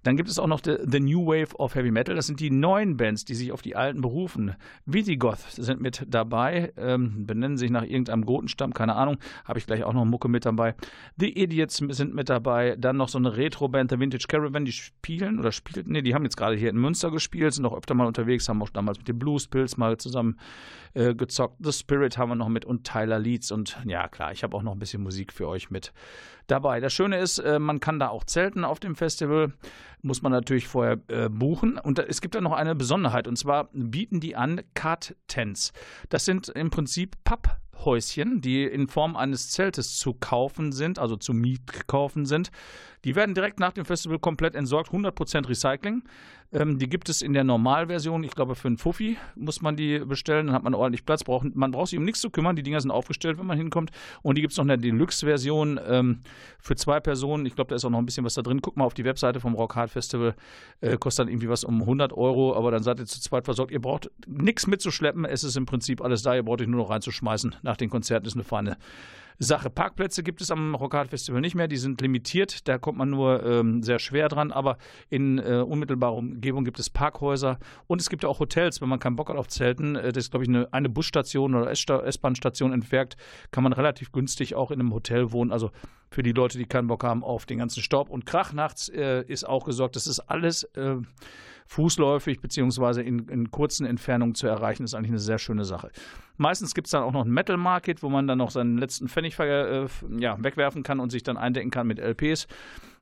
Dann 0.02 0.16
gibt 0.16 0.28
es 0.28 0.38
auch 0.38 0.46
noch 0.46 0.60
the, 0.64 0.78
the, 0.84 1.00
New 1.00 1.26
Wave 1.26 1.54
of 1.58 1.74
Heavy 1.74 1.90
Metal. 1.90 2.14
Das 2.14 2.26
sind 2.26 2.40
die 2.40 2.50
neuen 2.50 2.96
Bands, 2.96 3.24
die 3.24 3.34
sich 3.34 3.52
auf 3.52 3.62
die 3.62 3.76
alten 3.76 4.00
berufen. 4.00 4.54
Visigoth 4.84 5.38
sind 5.50 5.80
mit 5.80 6.04
dabei, 6.08 6.72
ähm, 6.76 7.26
benennen 7.26 7.56
sich 7.56 7.70
nach 7.70 7.84
irgendeinem 7.84 8.24
Gotenstamm, 8.24 8.74
keine 8.74 8.96
Ahnung. 8.96 9.18
Habe 9.44 9.58
ich 9.58 9.66
gleich 9.66 9.84
auch 9.84 9.92
noch 9.92 10.04
Mucke 10.04 10.28
mit 10.28 10.44
dabei. 10.44 10.74
The 11.18 11.30
Idiots 11.30 11.76
sind 11.76 12.14
mit 12.14 12.28
dabei. 12.28 12.76
Dann 12.78 12.96
noch 12.96 13.08
so 13.08 13.18
eine 13.18 13.36
Retro-Band, 13.36 13.90
The 13.90 14.00
Vintage 14.00 14.26
Caravan, 14.32 14.64
die 14.64 14.72
spielen 14.72 15.38
oder 15.38 15.52
spielten, 15.52 15.92
nee, 15.92 16.00
die 16.00 16.14
haben 16.14 16.24
jetzt 16.24 16.38
gerade 16.38 16.56
hier 16.56 16.70
in 16.70 16.78
Münster 16.78 17.10
gespielt, 17.10 17.52
sind 17.52 17.66
auch 17.66 17.76
öfter 17.76 17.92
mal 17.92 18.06
unterwegs, 18.06 18.48
haben 18.48 18.62
auch 18.62 18.70
damals 18.70 18.96
mit 18.96 19.06
den 19.06 19.18
Blues 19.18 19.46
Pills 19.46 19.76
mal 19.76 19.98
zusammen 19.98 20.38
äh, 20.94 21.14
gezockt. 21.14 21.56
The 21.60 21.70
Spirit 21.70 22.16
haben 22.16 22.30
wir 22.30 22.34
noch 22.36 22.48
mit 22.48 22.64
und 22.64 22.84
Tyler 22.84 23.18
Leeds. 23.18 23.52
Und 23.52 23.76
ja, 23.84 24.08
klar, 24.08 24.32
ich 24.32 24.42
habe 24.42 24.56
auch 24.56 24.62
noch 24.62 24.72
ein 24.72 24.78
bisschen 24.78 25.02
Musik 25.02 25.34
für 25.34 25.48
euch 25.48 25.70
mit 25.70 25.92
dabei. 26.46 26.80
Das 26.80 26.94
Schöne 26.94 27.18
ist, 27.18 27.40
äh, 27.40 27.58
man 27.58 27.78
kann 27.80 27.98
da 27.98 28.08
auch 28.08 28.24
zelten 28.24 28.64
auf 28.64 28.80
dem 28.80 28.96
Festival. 28.96 29.52
Muss 30.00 30.22
man 30.22 30.32
natürlich 30.32 30.66
vorher 30.66 30.98
äh, 31.08 31.28
buchen. 31.28 31.76
Und 31.76 31.98
es 31.98 32.22
gibt 32.22 32.34
da 32.34 32.40
noch 32.40 32.52
eine 32.52 32.74
Besonderheit. 32.74 33.28
Und 33.28 33.36
zwar 33.36 33.68
bieten 33.74 34.18
die 34.18 34.34
an 34.34 34.62
Card-Tents. 34.72 35.74
Das 36.08 36.24
sind 36.24 36.48
im 36.48 36.70
Prinzip 36.70 37.16
Papphäuschen, 37.24 38.40
die 38.40 38.64
in 38.64 38.88
Form 38.88 39.14
eines 39.14 39.50
Zeltes 39.50 39.98
zu 39.98 40.14
kaufen 40.14 40.72
sind, 40.72 40.98
also 40.98 41.16
zu 41.16 41.34
Mietkaufen 41.34 42.24
sind. 42.24 42.50
Die 43.04 43.16
werden 43.16 43.34
direkt 43.34 43.58
nach 43.58 43.72
dem 43.72 43.84
Festival 43.84 44.18
komplett 44.18 44.54
entsorgt, 44.54 44.90
100% 44.90 45.48
Recycling. 45.48 46.02
Ähm, 46.52 46.78
die 46.78 46.88
gibt 46.88 47.08
es 47.08 47.22
in 47.22 47.32
der 47.32 47.44
Normalversion. 47.44 48.24
Ich 48.24 48.32
glaube, 48.32 48.54
für 48.54 48.68
einen 48.68 48.76
Fuffi 48.76 49.16
muss 49.34 49.62
man 49.62 49.76
die 49.76 50.00
bestellen. 50.00 50.46
Dann 50.48 50.54
hat 50.54 50.62
man 50.62 50.74
ordentlich 50.74 51.04
Platz. 51.04 51.24
Braucht, 51.24 51.54
man 51.56 51.70
braucht 51.70 51.88
sich 51.88 51.98
um 51.98 52.04
nichts 52.04 52.20
zu 52.20 52.30
kümmern. 52.30 52.56
Die 52.56 52.62
Dinger 52.62 52.80
sind 52.80 52.90
aufgestellt, 52.90 53.38
wenn 53.38 53.46
man 53.46 53.56
hinkommt. 53.56 53.90
Und 54.22 54.36
die 54.36 54.42
gibt 54.42 54.52
es 54.52 54.58
noch 54.58 54.64
in 54.64 54.68
der 54.68 54.76
Deluxe-Version 54.76 55.80
ähm, 55.86 56.20
für 56.58 56.76
zwei 56.76 57.00
Personen. 57.00 57.46
Ich 57.46 57.54
glaube, 57.54 57.68
da 57.70 57.76
ist 57.76 57.84
auch 57.84 57.90
noch 57.90 57.98
ein 57.98 58.06
bisschen 58.06 58.24
was 58.24 58.34
da 58.34 58.42
drin. 58.42 58.60
Guck 58.60 58.76
mal 58.76 58.84
auf 58.84 58.94
die 58.94 59.04
Webseite 59.04 59.40
vom 59.40 59.54
Rock 59.54 59.76
Hard 59.76 59.90
Festival. 59.90 60.34
Äh, 60.80 60.98
kostet 60.98 61.24
dann 61.24 61.32
irgendwie 61.32 61.48
was 61.48 61.64
um 61.64 61.80
100 61.80 62.12
Euro. 62.12 62.54
Aber 62.54 62.70
dann 62.70 62.82
seid 62.82 62.98
ihr 62.98 63.06
zu 63.06 63.20
zweit 63.20 63.46
versorgt. 63.46 63.72
Ihr 63.72 63.80
braucht 63.80 64.10
nichts 64.26 64.66
mitzuschleppen. 64.66 65.24
Es 65.24 65.44
ist 65.44 65.56
im 65.56 65.64
Prinzip 65.64 66.02
alles 66.02 66.22
da. 66.22 66.34
Ihr 66.34 66.42
braucht 66.42 66.60
euch 66.60 66.68
nur 66.68 66.82
noch 66.82 66.90
reinzuschmeißen. 66.90 67.56
Nach 67.62 67.78
den 67.78 67.88
Konzerten 67.88 68.26
ist 68.26 68.34
eine 68.34 68.44
feine 68.44 68.76
Sache. 69.38 69.70
Parkplätze 69.70 70.22
gibt 70.22 70.40
es 70.40 70.50
am 70.50 70.74
Rockhard 70.74 71.08
Festival 71.08 71.40
nicht 71.40 71.54
mehr, 71.54 71.68
die 71.68 71.76
sind 71.76 72.00
limitiert, 72.00 72.68
da 72.68 72.78
kommt 72.78 72.98
man 72.98 73.10
nur 73.10 73.44
ähm, 73.44 73.82
sehr 73.82 73.98
schwer 73.98 74.28
dran, 74.28 74.52
aber 74.52 74.78
in 75.08 75.38
äh, 75.38 75.64
unmittelbarer 75.66 76.14
Umgebung 76.14 76.64
gibt 76.64 76.78
es 76.78 76.90
Parkhäuser. 76.90 77.58
Und 77.86 78.00
es 78.00 78.08
gibt 78.08 78.22
ja 78.22 78.28
auch 78.28 78.40
Hotels, 78.40 78.80
wenn 78.80 78.88
man 78.88 78.98
keinen 78.98 79.16
Bock 79.16 79.28
hat 79.28 79.36
auf 79.36 79.48
Zelten, 79.48 79.96
äh, 79.96 80.12
das 80.12 80.24
ist 80.24 80.30
glaube 80.30 80.44
ich 80.44 80.48
eine, 80.48 80.72
eine 80.72 80.88
Busstation 80.88 81.54
oder 81.54 81.70
S-Bahn-Station 81.70 82.72
entfernt, 82.72 83.16
kann 83.50 83.64
man 83.64 83.72
relativ 83.72 84.12
günstig 84.12 84.54
auch 84.54 84.70
in 84.70 84.80
einem 84.80 84.92
Hotel 84.92 85.32
wohnen, 85.32 85.52
also 85.52 85.70
für 86.12 86.22
die 86.22 86.32
Leute, 86.32 86.58
die 86.58 86.66
keinen 86.66 86.88
Bock 86.88 87.04
haben 87.04 87.24
auf 87.24 87.46
den 87.46 87.58
ganzen 87.58 87.82
Staub 87.82 88.10
und 88.10 88.26
Krach 88.26 88.52
nachts 88.52 88.88
äh, 88.88 89.24
ist 89.26 89.44
auch 89.44 89.64
gesorgt, 89.64 89.96
das 89.96 90.06
ist 90.06 90.20
alles 90.20 90.64
äh, 90.74 90.96
fußläufig 91.66 92.40
beziehungsweise 92.40 93.02
in, 93.02 93.28
in 93.28 93.50
kurzen 93.50 93.86
Entfernungen 93.86 94.34
zu 94.34 94.46
erreichen, 94.46 94.84
ist 94.84 94.94
eigentlich 94.94 95.10
eine 95.10 95.18
sehr 95.18 95.38
schöne 95.38 95.64
Sache. 95.64 95.90
Meistens 96.36 96.74
gibt 96.74 96.86
es 96.86 96.90
dann 96.90 97.02
auch 97.02 97.12
noch 97.12 97.24
ein 97.24 97.30
Metal 97.30 97.56
Market, 97.56 98.02
wo 98.02 98.08
man 98.08 98.26
dann 98.26 98.38
noch 98.38 98.50
seinen 98.50 98.76
letzten 98.76 99.08
Pfennig 99.08 99.38
äh, 99.38 99.86
ja, 100.18 100.36
wegwerfen 100.42 100.82
kann 100.82 101.00
und 101.00 101.10
sich 101.10 101.22
dann 101.22 101.36
eindecken 101.36 101.70
kann 101.70 101.86
mit 101.86 101.98
LPs. 101.98 102.46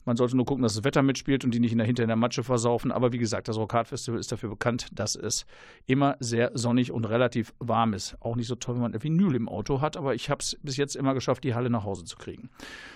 Man 0.05 0.17
sollte 0.17 0.37
nur 0.37 0.47
gucken, 0.47 0.63
dass 0.63 0.75
das 0.75 0.85
Wetter 0.85 1.03
mitspielt 1.03 1.45
und 1.45 1.53
die 1.53 1.61
nicht 1.61 1.73
hinter 1.73 2.03
in 2.03 2.09
der 2.09 2.17
Matsche 2.17 2.43
versaufen. 2.43 2.91
Aber 2.91 3.13
wie 3.13 3.19
gesagt, 3.19 3.49
das 3.49 3.57
Rockart 3.59 3.89
Festival 3.89 4.19
ist 4.19 4.33
dafür 4.33 4.49
bekannt, 4.49 4.89
dass 4.93 5.15
es 5.15 5.45
immer 5.87 6.17
sehr 6.21 6.53
sonnig 6.55 6.91
und 6.91 7.05
relativ 7.05 7.53
warm 7.59 7.93
ist. 7.93 8.17
Auch 8.21 8.37
nicht 8.37 8.47
so 8.47 8.55
toll, 8.55 8.77
wenn 8.77 8.83
man 8.83 8.95
ein 8.95 9.03
Vinyl 9.03 9.35
im 9.35 9.49
Auto 9.49 9.81
hat, 9.81 9.97
aber 9.97 10.15
ich 10.15 10.31
habe 10.31 10.41
es 10.41 10.59
bis 10.63 10.77
jetzt 10.77 10.97
immer 10.97 11.15
geschafft, 11.15 11.45
die 11.45 11.55
Halle 11.55 11.71
nach 11.71 11.85
Hause 11.85 12.05
zu 12.05 12.17
kriegen. 12.17 12.49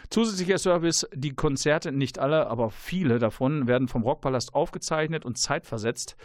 Zusätzlicher 0.09 0.59
Service, 0.59 1.07
die 1.15 1.35
Konzerte, 1.35 1.93
nicht 1.93 2.19
alle, 2.19 2.47
aber 2.47 2.71
viele 2.71 3.19
davon 3.19 3.67
werden 3.67 3.89
vom 3.89 4.03
Rockpalast 4.03 4.55
aufgezeichnet 4.55 5.25
und 5.25 5.37
zeitversetzt 5.39 6.17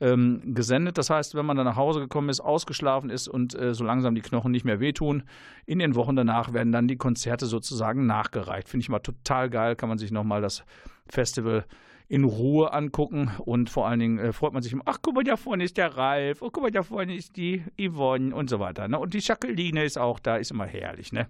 ähm, 0.00 0.54
gesendet. 0.54 0.98
Das 0.98 1.10
heißt, 1.10 1.34
wenn 1.34 1.46
man 1.46 1.56
dann 1.56 1.66
nach 1.66 1.76
Hause 1.76 2.00
gekommen 2.00 2.28
ist, 2.28 2.40
ausgeschlafen 2.40 3.10
ist 3.10 3.28
und 3.28 3.58
äh, 3.58 3.74
so 3.74 3.84
langsam 3.84 4.14
die 4.14 4.20
Knochen 4.20 4.52
nicht 4.52 4.64
mehr 4.64 4.80
wehtun, 4.80 5.24
in 5.66 5.78
den 5.78 5.94
Wochen 5.94 6.16
danach 6.16 6.52
werden 6.52 6.72
dann 6.72 6.88
die 6.88 6.96
Konzerte 6.96 7.46
sozusagen 7.46 8.06
nachgereicht. 8.06 8.68
Finde 8.68 8.82
ich 8.82 8.88
mal 8.88 9.00
total 9.00 9.50
geil, 9.50 9.76
kann 9.76 9.88
man 9.88 9.98
sich 9.98 10.10
nochmal 10.10 10.40
das 10.40 10.64
Festival 11.08 11.64
in 12.08 12.24
Ruhe 12.24 12.72
angucken 12.72 13.30
und 13.44 13.68
vor 13.68 13.86
allen 13.86 14.00
Dingen 14.00 14.18
äh, 14.18 14.32
freut 14.32 14.54
man 14.54 14.62
sich 14.62 14.72
immer, 14.72 14.84
ach 14.86 14.98
guck 15.02 15.14
mal, 15.14 15.24
da 15.24 15.36
vorne 15.36 15.64
ist 15.64 15.76
der 15.76 15.96
Ralf, 15.96 16.40
oh 16.40 16.50
guck 16.50 16.62
mal, 16.62 16.70
da 16.70 16.82
vorne 16.82 17.14
ist 17.14 17.36
die 17.36 17.62
Yvonne 17.78 18.34
und 18.34 18.48
so 18.48 18.58
weiter. 18.60 18.88
Ne? 18.88 18.98
Und 18.98 19.12
die 19.12 19.18
Jacqueline 19.18 19.84
ist 19.84 19.98
auch 19.98 20.18
da, 20.18 20.36
ist 20.36 20.50
immer 20.50 20.64
herrlich. 20.64 21.12
Ne? 21.12 21.28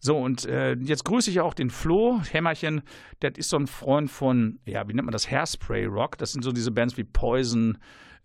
So, 0.00 0.18
und 0.18 0.44
äh, 0.46 0.74
jetzt 0.74 1.04
grüße 1.04 1.30
ich 1.30 1.40
auch 1.40 1.54
den 1.54 1.70
Flo, 1.70 2.20
Hämmerchen, 2.30 2.82
der 3.22 3.36
ist 3.36 3.48
so 3.48 3.58
ein 3.58 3.68
Freund 3.68 4.10
von, 4.10 4.58
ja, 4.64 4.88
wie 4.88 4.94
nennt 4.94 5.06
man 5.06 5.12
das, 5.12 5.30
Hairspray 5.30 5.84
Rock. 5.86 6.18
Das 6.18 6.32
sind 6.32 6.42
so 6.42 6.50
diese 6.50 6.72
Bands 6.72 6.96
wie 6.96 7.04
Poison, 7.04 7.78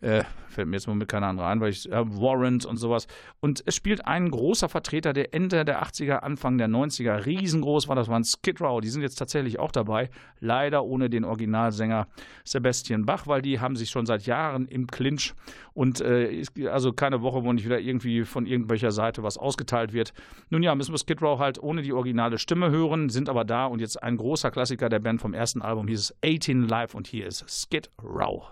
äh, 0.04 0.24
fällt 0.50 0.68
mir 0.68 0.76
jetzt 0.76 0.88
mal 0.88 0.96
mit 0.96 1.08
keiner 1.08 1.28
andere 1.28 1.48
ein, 1.48 1.60
weil 1.60 1.72
ich, 1.72 1.92
äh, 1.92 2.06
Warrant 2.06 2.66
und 2.66 2.78
sowas. 2.78 3.08
Und 3.40 3.64
es 3.66 3.76
spielt 3.76 4.06
ein 4.06 4.30
großer 4.30 4.70
Vertreter, 4.70 5.14
der 5.14 5.34
Ende 5.34 5.66
der 5.66 5.84
80er, 5.84 6.18
Anfang 6.18 6.58
der 6.58 6.68
90er, 6.68 7.26
riesengroß 7.26 7.88
war, 7.88 7.96
das 7.96 8.08
war 8.08 8.18
ein 8.18 8.24
Skid 8.24 8.62
Row. 8.62 8.80
Die 8.82 8.90
sind 8.90 9.02
jetzt 9.02 9.16
tatsächlich 9.16 9.60
auch 9.60 9.72
dabei. 9.72 10.10
Leider 10.40 10.84
ohne 10.84 11.10
den 11.10 11.26
Originalsänger 11.26 12.08
Sebastian 12.44 13.06
Bach, 13.06 13.28
weil 13.28 13.42
die 13.42 13.60
haben 13.60 13.76
sich 13.76 13.90
schon 13.90 14.06
seit 14.06 14.26
Jahren 14.26 14.68
im 14.68 14.88
Clinch 14.88 15.34
und 15.74 16.02
äh, 16.02 16.44
also 16.70 16.94
keine 16.94 17.22
Woche, 17.22 17.44
wo 17.44 17.52
nicht 17.52 17.66
wieder 17.66 17.80
irgendwie 17.80 18.24
von 18.24 18.46
irgendwelcher 18.46 18.92
Seite 18.92 19.24
was 19.24 19.38
ausgeteilt 19.38 19.94
wird. 19.94 20.14
Nun 20.50 20.64
ja, 20.64 20.76
müssen 20.76 20.94
wir 20.94 21.00
Skid 21.00 21.22
Row 21.22 21.40
halt 21.40 21.62
ohne 21.62 21.82
die 21.82 21.94
originale 21.94 22.38
Stimme 22.38 22.70
hören, 22.70 23.10
sind 23.10 23.30
aber 23.30 23.46
da 23.46 23.66
und 23.66 23.80
jetzt 23.80 24.02
ein 24.04 24.18
großer 24.18 24.52
Klassiker 24.52 24.90
der 24.90 25.00
Band 25.00 25.22
vom 25.22 25.34
ersten 25.34 25.62
Album 25.62 25.88
hieß 25.88 26.00
es 26.00 26.16
18 26.24 26.68
Live 26.68 26.94
und 26.94 27.08
hier 27.08 27.26
ist 27.26 27.46
Skid 27.50 27.90
Row. 28.04 28.52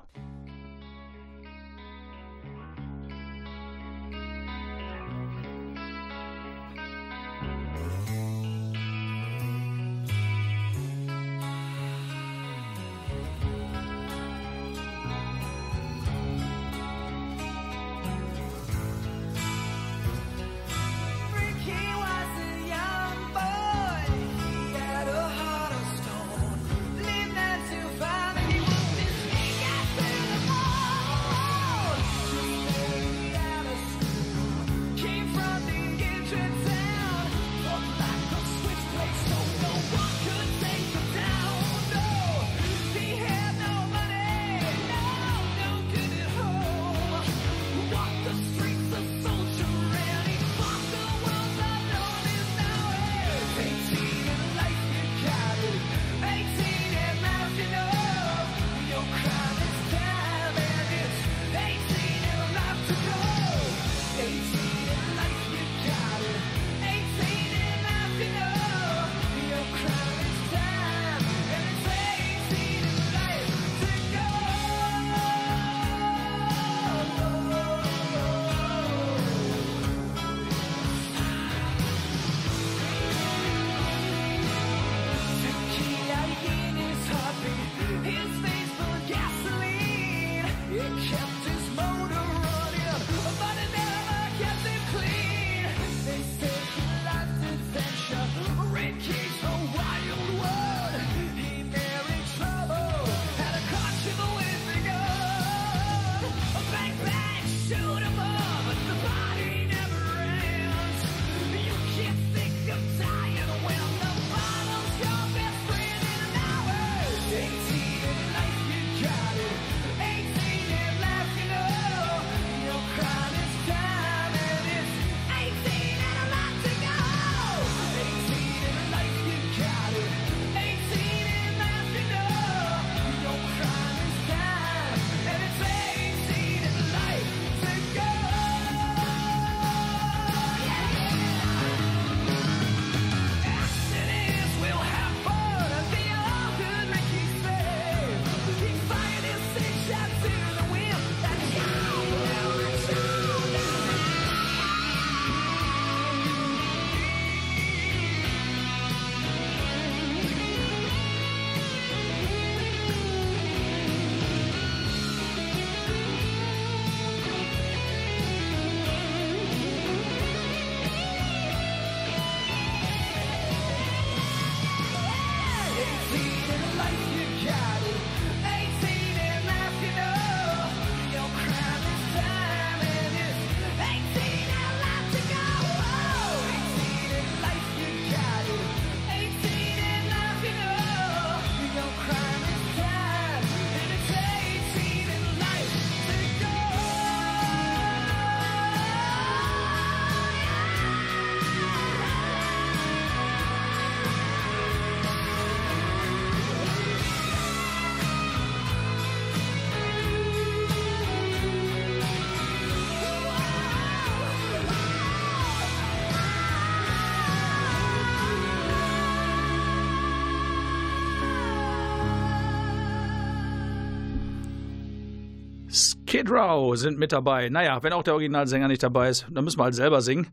Kid 226.22 226.30
Row 226.30 226.78
sind 226.78 227.00
mit 227.00 227.12
dabei. 227.12 227.50
Naja, 227.50 227.82
wenn 227.82 227.94
auch 227.94 228.04
der 228.04 228.14
Originalsänger 228.14 228.68
nicht 228.68 228.84
dabei 228.84 229.10
ist, 229.10 229.26
dann 229.32 229.44
müssen 229.44 229.60
wir 229.60 229.64
halt 229.64 229.74
selber 229.74 230.02
singen. 230.02 230.28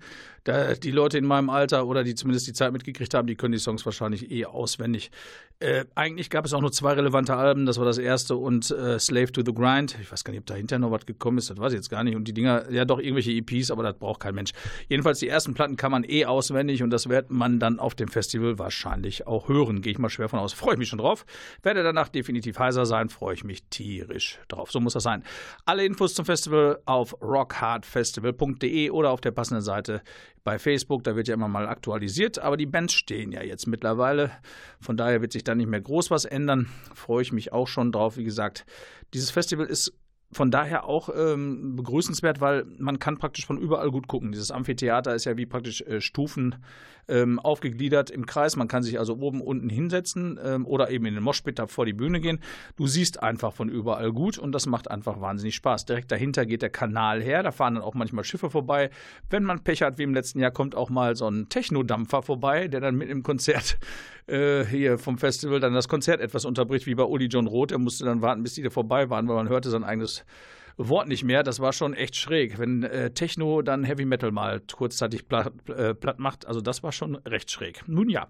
Da, 0.44 0.74
die 0.74 0.90
Leute 0.90 1.18
in 1.18 1.24
meinem 1.24 1.50
Alter 1.50 1.86
oder 1.86 2.04
die 2.04 2.14
zumindest 2.14 2.46
die 2.46 2.52
Zeit 2.52 2.72
mitgekriegt 2.72 3.12
haben, 3.14 3.26
die 3.26 3.34
können 3.36 3.52
die 3.52 3.58
Songs 3.58 3.84
wahrscheinlich 3.84 4.30
eh 4.30 4.44
auswendig. 4.44 5.10
Äh, 5.60 5.86
eigentlich 5.96 6.30
gab 6.30 6.44
es 6.44 6.52
auch 6.52 6.60
nur 6.60 6.70
zwei 6.70 6.92
relevante 6.92 7.34
Alben. 7.34 7.66
Das 7.66 7.78
war 7.78 7.84
das 7.84 7.98
erste 7.98 8.36
und 8.36 8.70
äh, 8.70 8.98
Slave 8.98 9.32
to 9.32 9.42
the 9.44 9.52
Grind. 9.52 9.96
Ich 10.00 10.12
weiß 10.12 10.22
gar 10.22 10.30
nicht, 10.30 10.40
ob 10.40 10.46
dahinter 10.46 10.78
noch 10.78 10.92
was 10.92 11.04
gekommen 11.04 11.38
ist. 11.38 11.50
Das 11.50 11.58
weiß 11.58 11.72
ich 11.72 11.78
jetzt 11.78 11.90
gar 11.90 12.04
nicht. 12.04 12.14
Und 12.14 12.28
die 12.28 12.32
Dinger, 12.32 12.70
ja 12.70 12.84
doch 12.84 12.98
irgendwelche 12.98 13.32
EPs, 13.32 13.70
aber 13.70 13.82
das 13.82 13.98
braucht 13.98 14.20
kein 14.20 14.34
Mensch. 14.34 14.52
Jedenfalls 14.88 15.18
die 15.18 15.28
ersten 15.28 15.54
Platten 15.54 15.76
kann 15.76 15.90
man 15.90 16.04
eh 16.04 16.26
auswendig 16.26 16.82
und 16.82 16.90
das 16.90 17.08
wird 17.08 17.30
man 17.30 17.58
dann 17.58 17.80
auf 17.80 17.94
dem 17.94 18.08
Festival 18.08 18.58
wahrscheinlich 18.58 19.26
auch 19.26 19.48
hören. 19.48 19.82
Gehe 19.82 19.92
ich 19.92 19.98
mal 19.98 20.10
schwer 20.10 20.28
von 20.28 20.38
aus. 20.38 20.52
Freue 20.52 20.74
ich 20.74 20.78
mich 20.78 20.88
schon 20.88 21.00
drauf. 21.00 21.26
Werde 21.62 21.82
danach 21.82 22.08
definitiv 22.08 22.58
heiser 22.58 22.86
sein. 22.86 23.08
Freue 23.08 23.34
ich 23.34 23.42
mich 23.42 23.64
tierisch 23.64 24.38
drauf. 24.46 24.70
So 24.70 24.78
muss 24.78 24.92
das 24.92 25.02
sein. 25.02 25.24
Alle 25.66 25.77
Infos 25.84 26.14
zum 26.14 26.24
Festival 26.24 26.80
auf 26.84 27.14
rockhardfestival.de 27.22 28.90
oder 28.90 29.10
auf 29.10 29.20
der 29.20 29.30
passenden 29.30 29.62
Seite 29.62 30.02
bei 30.44 30.58
Facebook. 30.58 31.04
Da 31.04 31.16
wird 31.16 31.28
ja 31.28 31.34
immer 31.34 31.48
mal 31.48 31.68
aktualisiert, 31.68 32.38
aber 32.38 32.56
die 32.56 32.66
Bands 32.66 32.94
stehen 32.94 33.32
ja 33.32 33.42
jetzt 33.42 33.66
mittlerweile. 33.66 34.30
Von 34.80 34.96
daher 34.96 35.20
wird 35.20 35.32
sich 35.32 35.44
da 35.44 35.54
nicht 35.54 35.68
mehr 35.68 35.80
groß 35.80 36.10
was 36.10 36.24
ändern. 36.24 36.68
Freue 36.94 37.22
ich 37.22 37.32
mich 37.32 37.52
auch 37.52 37.68
schon 37.68 37.92
drauf. 37.92 38.16
Wie 38.16 38.24
gesagt, 38.24 38.66
dieses 39.14 39.30
Festival 39.30 39.66
ist 39.66 39.92
von 40.30 40.50
daher 40.50 40.84
auch 40.84 41.08
ähm, 41.14 41.76
begrüßenswert, 41.76 42.40
weil 42.40 42.66
man 42.78 42.98
kann 42.98 43.16
praktisch 43.16 43.46
von 43.46 43.56
überall 43.58 43.90
gut 43.90 44.08
gucken. 44.08 44.30
Dieses 44.30 44.50
Amphitheater 44.50 45.14
ist 45.14 45.24
ja 45.24 45.36
wie 45.38 45.46
praktisch 45.46 45.80
äh, 45.82 46.00
Stufen 46.02 46.56
ähm, 47.08 47.38
aufgegliedert 47.38 48.10
im 48.10 48.26
Kreis. 48.26 48.56
Man 48.56 48.68
kann 48.68 48.82
sich 48.82 48.98
also 48.98 49.16
oben, 49.18 49.40
unten 49.40 49.70
hinsetzen 49.70 50.38
ähm, 50.42 50.66
oder 50.66 50.90
eben 50.90 51.06
in 51.06 51.14
den 51.14 51.22
Moschpit 51.22 51.58
vor 51.68 51.86
die 51.86 51.94
Bühne 51.94 52.20
gehen. 52.20 52.40
Du 52.76 52.86
siehst 52.86 53.22
einfach 53.22 53.54
von 53.54 53.70
überall 53.70 54.12
gut 54.12 54.38
und 54.38 54.52
das 54.52 54.66
macht 54.66 54.90
einfach 54.90 55.20
wahnsinnig 55.20 55.54
Spaß. 55.54 55.86
Direkt 55.86 56.12
dahinter 56.12 56.44
geht 56.44 56.60
der 56.60 56.70
Kanal 56.70 57.22
her. 57.22 57.42
Da 57.42 57.50
fahren 57.50 57.74
dann 57.74 57.82
auch 57.82 57.94
manchmal 57.94 58.24
Schiffe 58.24 58.50
vorbei. 58.50 58.90
Wenn 59.30 59.44
man 59.44 59.64
Pech 59.64 59.82
hat, 59.82 59.96
wie 59.96 60.02
im 60.02 60.12
letzten 60.12 60.40
Jahr, 60.40 60.50
kommt 60.50 60.74
auch 60.74 60.90
mal 60.90 61.16
so 61.16 61.28
ein 61.28 61.48
Technodampfer 61.48 62.22
vorbei, 62.22 62.68
der 62.68 62.80
dann 62.80 62.96
mit 62.96 63.08
im 63.08 63.22
Konzert 63.22 63.78
äh, 64.26 64.64
hier 64.66 64.98
vom 64.98 65.16
Festival 65.16 65.60
dann 65.60 65.72
das 65.72 65.88
Konzert 65.88 66.20
etwas 66.20 66.44
unterbricht, 66.44 66.86
wie 66.86 66.94
bei 66.94 67.04
Uli 67.04 67.26
John 67.26 67.46
Roth. 67.46 67.72
Er 67.72 67.78
musste 67.78 68.04
dann 68.04 68.20
warten, 68.20 68.42
bis 68.42 68.54
die 68.54 68.62
da 68.62 68.68
vorbei 68.70 69.08
waren, 69.08 69.26
weil 69.26 69.36
man 69.36 69.48
hörte 69.48 69.70
sein 69.70 69.84
eigenes 69.84 70.17
Wort 70.78 71.08
nicht 71.08 71.24
mehr. 71.24 71.42
Das 71.42 71.58
war 71.58 71.72
schon 71.72 71.92
echt 71.92 72.16
schräg. 72.16 72.58
Wenn 72.58 72.84
äh, 72.84 73.10
Techno 73.10 73.62
dann 73.62 73.84
Heavy 73.84 74.04
Metal 74.04 74.30
mal 74.30 74.60
kurzzeitig 74.60 75.26
platt, 75.28 75.52
äh, 75.68 75.92
platt 75.92 76.20
macht, 76.20 76.46
also 76.46 76.60
das 76.60 76.82
war 76.82 76.92
schon 76.92 77.16
recht 77.16 77.50
schräg. 77.50 77.82
Nun 77.86 78.08
ja. 78.08 78.28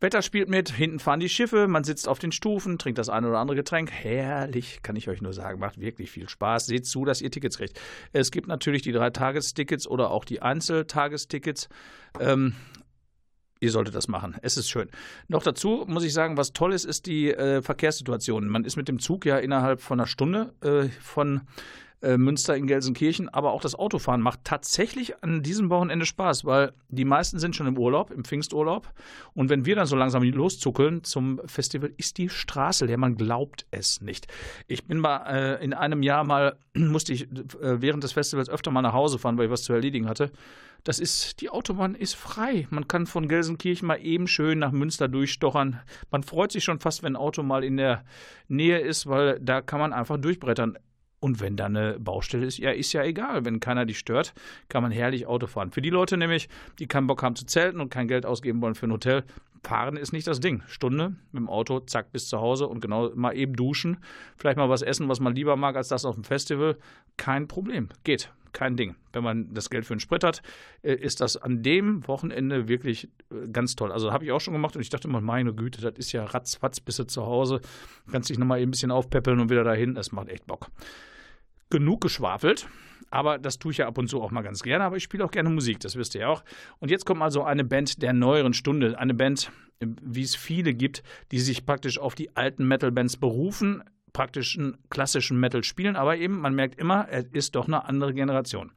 Wetter 0.00 0.22
spielt 0.22 0.48
mit, 0.48 0.70
hinten 0.70 0.98
fahren 0.98 1.20
die 1.20 1.28
Schiffe, 1.28 1.68
man 1.68 1.84
sitzt 1.84 2.08
auf 2.08 2.18
den 2.18 2.32
Stufen, 2.32 2.78
trinkt 2.78 2.98
das 2.98 3.08
eine 3.08 3.28
oder 3.28 3.38
andere 3.38 3.56
Getränk. 3.56 3.90
Herrlich, 3.90 4.80
kann 4.82 4.96
ich 4.96 5.08
euch 5.08 5.22
nur 5.22 5.32
sagen, 5.32 5.60
macht 5.60 5.80
wirklich 5.80 6.10
viel 6.10 6.28
Spaß. 6.28 6.66
Seht 6.66 6.86
zu, 6.86 7.04
dass 7.04 7.22
ihr 7.22 7.30
Tickets 7.30 7.58
kriegt. 7.58 7.80
Es 8.12 8.30
gibt 8.30 8.48
natürlich 8.48 8.82
die 8.82 8.92
Drei-Tages-Tickets 8.92 9.86
oder 9.86 10.10
auch 10.10 10.24
die 10.24 10.42
Einzeltagestickets. 10.42 11.68
Ähm, 12.18 12.54
ihr 13.64 13.70
solltet 13.70 13.94
das 13.94 14.08
machen. 14.08 14.36
Es 14.42 14.56
ist 14.56 14.68
schön. 14.68 14.88
Noch 15.28 15.42
dazu 15.42 15.84
muss 15.88 16.04
ich 16.04 16.12
sagen, 16.12 16.36
was 16.36 16.52
toll 16.52 16.72
ist, 16.72 16.84
ist 16.84 17.06
die 17.06 17.32
äh, 17.32 17.62
Verkehrssituation. 17.62 18.46
Man 18.46 18.64
ist 18.64 18.76
mit 18.76 18.88
dem 18.88 18.98
Zug 18.98 19.24
ja 19.24 19.38
innerhalb 19.38 19.80
von 19.80 19.98
einer 19.98 20.06
Stunde 20.06 20.52
äh, 20.62 20.88
von 21.00 21.40
äh, 22.04 22.18
Münster 22.18 22.56
in 22.56 22.66
Gelsenkirchen, 22.66 23.28
aber 23.28 23.52
auch 23.52 23.60
das 23.60 23.74
Autofahren 23.74 24.20
macht 24.20 24.44
tatsächlich 24.44 25.22
an 25.22 25.42
diesem 25.42 25.70
Wochenende 25.70 26.06
Spaß, 26.06 26.44
weil 26.44 26.72
die 26.88 27.04
meisten 27.04 27.38
sind 27.38 27.56
schon 27.56 27.66
im 27.66 27.78
Urlaub, 27.78 28.10
im 28.10 28.24
Pfingsturlaub. 28.24 28.92
Und 29.34 29.48
wenn 29.48 29.64
wir 29.64 29.74
dann 29.74 29.86
so 29.86 29.96
langsam 29.96 30.22
loszuckeln 30.22 31.02
zum 31.02 31.40
Festival, 31.46 31.92
ist 31.96 32.18
die 32.18 32.28
Straße 32.28 32.86
leer. 32.86 32.98
Man 32.98 33.16
glaubt 33.16 33.66
es 33.70 34.00
nicht. 34.00 34.28
Ich 34.66 34.86
bin 34.86 34.98
mal 34.98 35.26
äh, 35.26 35.64
in 35.64 35.72
einem 35.72 36.02
Jahr 36.02 36.24
mal, 36.24 36.56
musste 36.74 37.12
ich 37.12 37.22
äh, 37.32 37.80
während 37.80 38.04
des 38.04 38.12
Festivals 38.12 38.48
öfter 38.48 38.70
mal 38.70 38.82
nach 38.82 38.92
Hause 38.92 39.18
fahren, 39.18 39.38
weil 39.38 39.46
ich 39.46 39.50
was 39.50 39.62
zu 39.62 39.72
erledigen 39.72 40.08
hatte. 40.08 40.30
Das 40.84 40.98
ist, 40.98 41.40
die 41.40 41.48
Autobahn 41.48 41.94
ist 41.94 42.14
frei. 42.14 42.66
Man 42.68 42.86
kann 42.86 43.06
von 43.06 43.26
Gelsenkirchen 43.26 43.88
mal 43.88 43.96
eben 43.96 44.26
schön 44.26 44.58
nach 44.58 44.70
Münster 44.70 45.08
durchstochern. 45.08 45.80
Man 46.10 46.22
freut 46.22 46.52
sich 46.52 46.62
schon 46.62 46.78
fast, 46.78 47.02
wenn 47.02 47.14
ein 47.14 47.16
Auto 47.16 47.42
mal 47.42 47.64
in 47.64 47.78
der 47.78 48.04
Nähe 48.48 48.78
ist, 48.80 49.06
weil 49.06 49.40
da 49.40 49.62
kann 49.62 49.80
man 49.80 49.94
einfach 49.94 50.18
durchbrettern. 50.18 50.78
Und 51.24 51.40
wenn 51.40 51.56
da 51.56 51.64
eine 51.64 51.98
Baustelle 51.98 52.44
ist, 52.44 52.58
ja, 52.58 52.70
ist 52.70 52.92
ja 52.92 53.02
egal. 53.02 53.46
Wenn 53.46 53.58
keiner 53.58 53.86
die 53.86 53.94
stört, 53.94 54.34
kann 54.68 54.82
man 54.82 54.92
herrlich 54.92 55.26
Auto 55.26 55.46
fahren. 55.46 55.70
Für 55.70 55.80
die 55.80 55.88
Leute 55.88 56.18
nämlich, 56.18 56.50
die 56.78 56.86
keinen 56.86 57.06
Bock 57.06 57.22
haben 57.22 57.34
zu 57.34 57.46
zelten 57.46 57.80
und 57.80 57.88
kein 57.88 58.08
Geld 58.08 58.26
ausgeben 58.26 58.60
wollen 58.60 58.74
für 58.74 58.86
ein 58.86 58.92
Hotel, 58.92 59.24
fahren 59.62 59.96
ist 59.96 60.12
nicht 60.12 60.26
das 60.26 60.40
Ding. 60.40 60.62
Stunde 60.66 61.16
mit 61.32 61.40
dem 61.40 61.48
Auto, 61.48 61.80
zack, 61.80 62.12
bis 62.12 62.28
zu 62.28 62.42
Hause 62.42 62.66
und 62.66 62.80
genau 62.80 63.10
mal 63.14 63.34
eben 63.34 63.54
duschen. 63.56 63.96
Vielleicht 64.36 64.58
mal 64.58 64.68
was 64.68 64.82
essen, 64.82 65.08
was 65.08 65.18
man 65.18 65.34
lieber 65.34 65.56
mag 65.56 65.76
als 65.76 65.88
das 65.88 66.04
auf 66.04 66.14
dem 66.14 66.24
Festival. 66.24 66.76
Kein 67.16 67.48
Problem. 67.48 67.88
Geht 68.02 68.28
kein 68.52 68.76
Ding. 68.76 68.96
Wenn 69.12 69.24
man 69.24 69.52
das 69.52 69.68
Geld 69.70 69.86
für 69.86 69.94
einen 69.94 70.00
Sprit 70.00 70.24
hat, 70.24 70.42
äh, 70.82 70.94
ist 70.94 71.22
das 71.22 71.36
an 71.36 71.62
dem 71.62 72.06
Wochenende 72.06 72.68
wirklich 72.68 73.08
äh, 73.30 73.48
ganz 73.50 73.76
toll. 73.76 73.92
Also 73.92 74.12
habe 74.12 74.26
ich 74.26 74.32
auch 74.32 74.40
schon 74.40 74.52
gemacht 74.52 74.76
und 74.76 74.82
ich 74.82 74.90
dachte 74.90 75.08
immer, 75.08 75.22
meine 75.22 75.54
Güte, 75.54 75.80
das 75.80 75.94
ist 75.96 76.12
ja 76.12 76.24
ratzfatz 76.24 76.80
bis 76.80 76.96
zu 77.06 77.26
Hause. 77.26 77.62
Kannst 78.12 78.28
dich 78.28 78.38
nochmal 78.38 78.60
eben 78.60 78.68
ein 78.68 78.72
bisschen 78.72 78.90
aufpäppeln 78.90 79.40
und 79.40 79.50
wieder 79.50 79.64
dahin. 79.64 79.94
Das 79.94 80.12
macht 80.12 80.28
echt 80.28 80.46
Bock. 80.46 80.68
Genug 81.74 82.00
geschwafelt. 82.00 82.68
Aber 83.10 83.36
das 83.36 83.58
tue 83.58 83.72
ich 83.72 83.78
ja 83.78 83.88
ab 83.88 83.98
und 83.98 84.08
zu 84.08 84.22
auch 84.22 84.30
mal 84.30 84.42
ganz 84.42 84.62
gerne. 84.62 84.84
Aber 84.84 84.96
ich 84.96 85.02
spiele 85.02 85.24
auch 85.24 85.32
gerne 85.32 85.50
Musik, 85.50 85.80
das 85.80 85.96
wisst 85.96 86.14
ihr 86.14 86.22
ja 86.22 86.28
auch. 86.28 86.44
Und 86.78 86.90
jetzt 86.90 87.04
kommt 87.04 87.18
mal 87.18 87.32
so 87.32 87.42
eine 87.42 87.64
Band 87.64 88.00
der 88.00 88.12
neueren 88.12 88.54
Stunde. 88.54 88.96
Eine 88.96 89.12
Band, 89.12 89.50
wie 89.80 90.22
es 90.22 90.36
viele 90.36 90.72
gibt, 90.72 91.02
die 91.32 91.40
sich 91.40 91.66
praktisch 91.66 91.98
auf 91.98 92.14
die 92.14 92.36
alten 92.36 92.66
Metal-Bands 92.68 93.16
berufen, 93.16 93.82
praktischen 94.12 94.78
klassischen 94.88 95.40
Metal 95.40 95.64
spielen, 95.64 95.96
aber 95.96 96.16
eben, 96.16 96.40
man 96.40 96.54
merkt 96.54 96.78
immer, 96.78 97.08
es 97.10 97.26
ist 97.32 97.56
doch 97.56 97.66
eine 97.66 97.84
andere 97.84 98.14
Generation. 98.14 98.70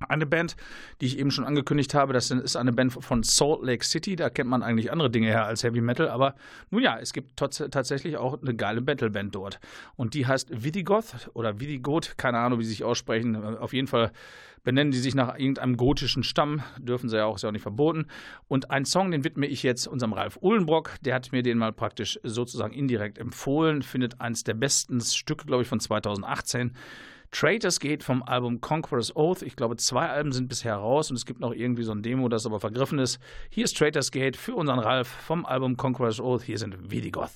Eine 0.00 0.26
Band, 0.26 0.56
die 1.00 1.06
ich 1.06 1.18
eben 1.18 1.30
schon 1.30 1.44
angekündigt 1.44 1.94
habe, 1.94 2.12
das 2.12 2.30
ist 2.30 2.56
eine 2.56 2.72
Band 2.72 2.92
von 2.92 3.22
Salt 3.22 3.62
Lake 3.62 3.84
City. 3.84 4.14
Da 4.14 4.28
kennt 4.28 4.50
man 4.50 4.62
eigentlich 4.62 4.92
andere 4.92 5.10
Dinge 5.10 5.28
her 5.28 5.46
als 5.46 5.62
Heavy 5.62 5.80
Metal. 5.80 6.08
Aber 6.08 6.34
nun 6.70 6.82
ja, 6.82 6.98
es 6.98 7.12
gibt 7.14 7.36
tatsächlich 7.36 8.18
auch 8.18 8.40
eine 8.40 8.54
geile 8.54 8.82
Metal-Band 8.82 9.34
dort. 9.34 9.58
Und 9.96 10.14
die 10.14 10.26
heißt 10.26 10.64
Vidigoth 10.64 11.30
oder 11.32 11.60
Vidigoth, 11.60 12.18
keine 12.18 12.38
Ahnung, 12.38 12.58
wie 12.58 12.64
sie 12.64 12.70
sich 12.70 12.84
aussprechen. 12.84 13.36
Auf 13.56 13.72
jeden 13.72 13.86
Fall 13.86 14.12
benennen 14.64 14.90
die 14.90 14.98
sich 14.98 15.14
nach 15.14 15.38
irgendeinem 15.38 15.76
gotischen 15.76 16.24
Stamm, 16.24 16.60
dürfen 16.76 17.08
sie 17.08 17.16
ja 17.16 17.24
auch, 17.24 17.36
ist 17.36 17.42
ja 17.42 17.48
auch 17.48 17.52
nicht 17.52 17.62
verboten. 17.62 18.06
Und 18.48 18.70
einen 18.72 18.84
Song, 18.84 19.12
den 19.12 19.22
widme 19.22 19.46
ich 19.46 19.62
jetzt 19.62 19.86
unserem 19.86 20.12
Ralf 20.12 20.38
Uhlenbrock, 20.42 20.90
der 21.02 21.14
hat 21.14 21.30
mir 21.30 21.44
den 21.44 21.56
mal 21.56 21.72
praktisch 21.72 22.18
sozusagen 22.24 22.74
indirekt 22.74 23.16
empfohlen, 23.16 23.82
findet 23.82 24.20
eins 24.20 24.42
der 24.42 24.54
besten 24.54 25.00
Stücke, 25.00 25.46
glaube 25.46 25.62
ich, 25.62 25.68
von 25.68 25.78
2018. 25.78 26.74
Traitors 27.30 27.80
geht 27.80 28.02
vom 28.02 28.22
Album 28.22 28.60
Conqueror's 28.60 29.14
Oath. 29.14 29.42
Ich 29.42 29.56
glaube, 29.56 29.76
zwei 29.76 30.08
Alben 30.08 30.32
sind 30.32 30.48
bisher 30.48 30.76
raus 30.76 31.10
und 31.10 31.16
es 31.16 31.26
gibt 31.26 31.40
noch 31.40 31.52
irgendwie 31.52 31.82
so 31.82 31.92
ein 31.92 32.02
Demo, 32.02 32.28
das 32.28 32.46
aber 32.46 32.60
vergriffen 32.60 32.98
ist. 32.98 33.18
Hier 33.50 33.64
ist 33.64 33.76
Traitors 33.76 34.10
Gate 34.10 34.36
für 34.36 34.54
unseren 34.54 34.78
Ralf 34.78 35.08
vom 35.08 35.44
Album 35.44 35.76
Conqueror's 35.76 36.20
Oath. 36.20 36.42
Hier 36.42 36.58
sind 36.58 36.90
Vidigoth. 36.90 37.30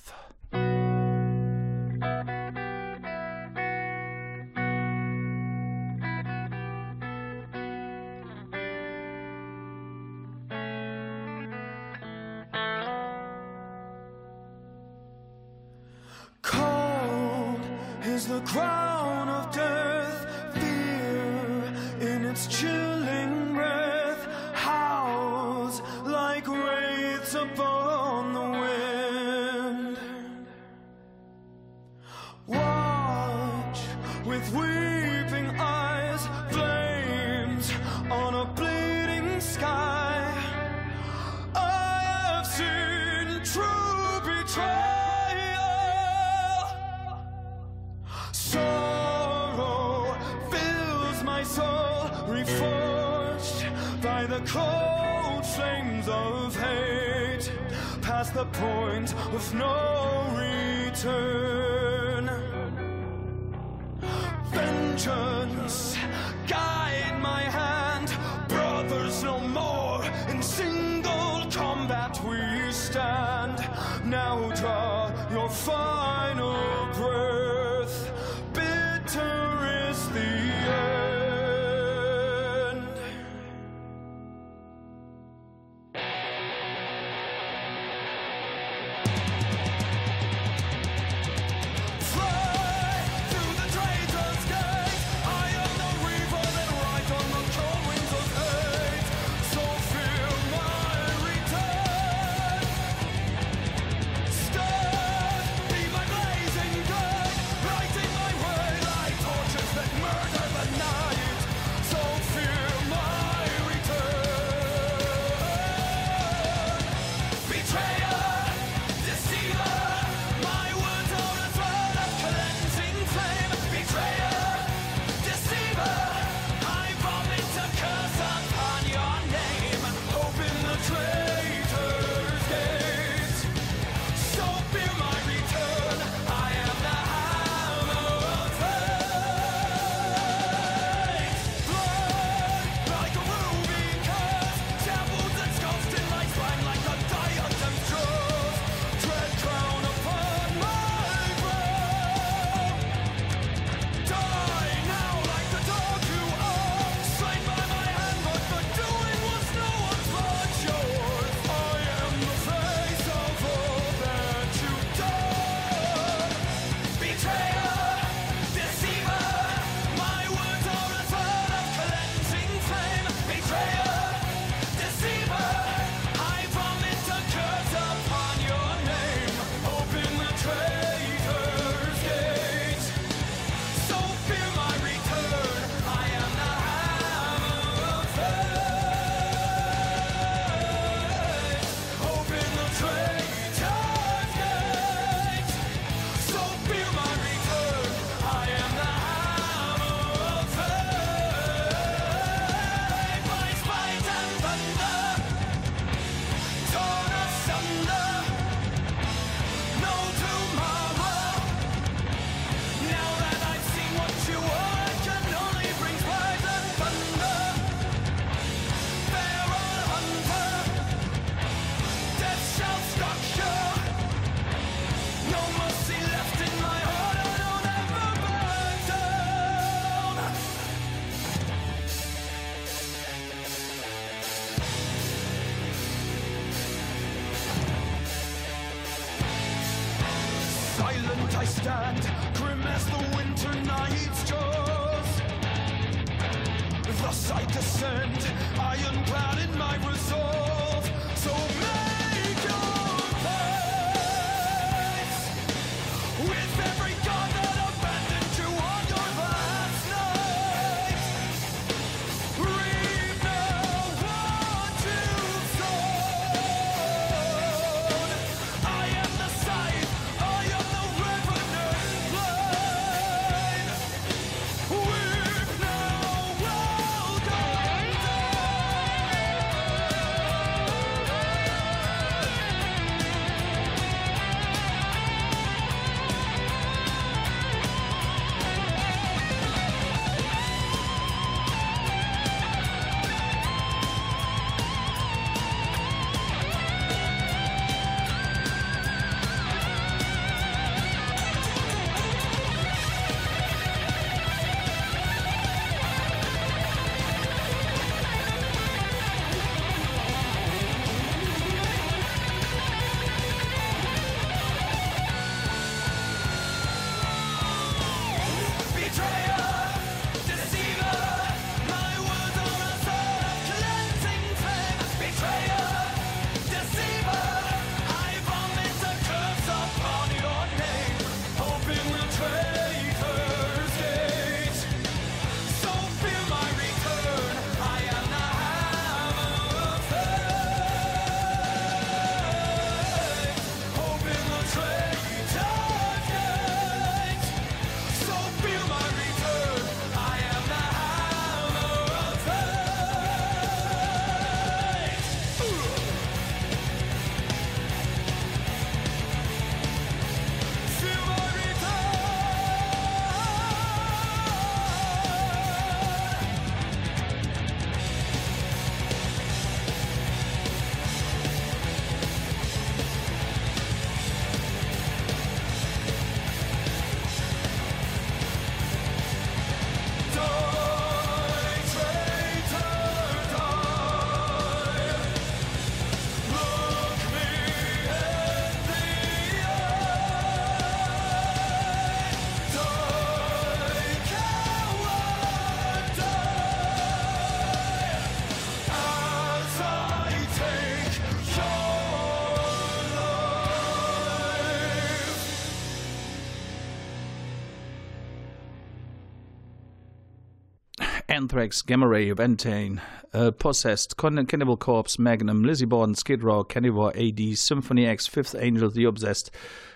Anthrax, 411.31 411.65
Gamma 411.65 411.85
Ray, 411.85 412.11
Ventane, 412.11 412.81
äh, 413.13 413.31
Possessed, 413.31 413.95
Cannibal 413.95 414.57
Corpse, 414.57 415.01
Magnum, 415.01 415.45
Lizzie 415.45 415.65
Borden, 415.65 415.95
Skid 415.95 416.25
Row, 416.25 416.43
Carnivore, 416.43 416.93
AD, 416.93 417.35
Symphony 417.35 417.85
X, 417.85 418.05
Fifth 418.05 418.35
Angel, 418.35 418.69
The 418.69 418.85
Obsessed, 418.85 419.31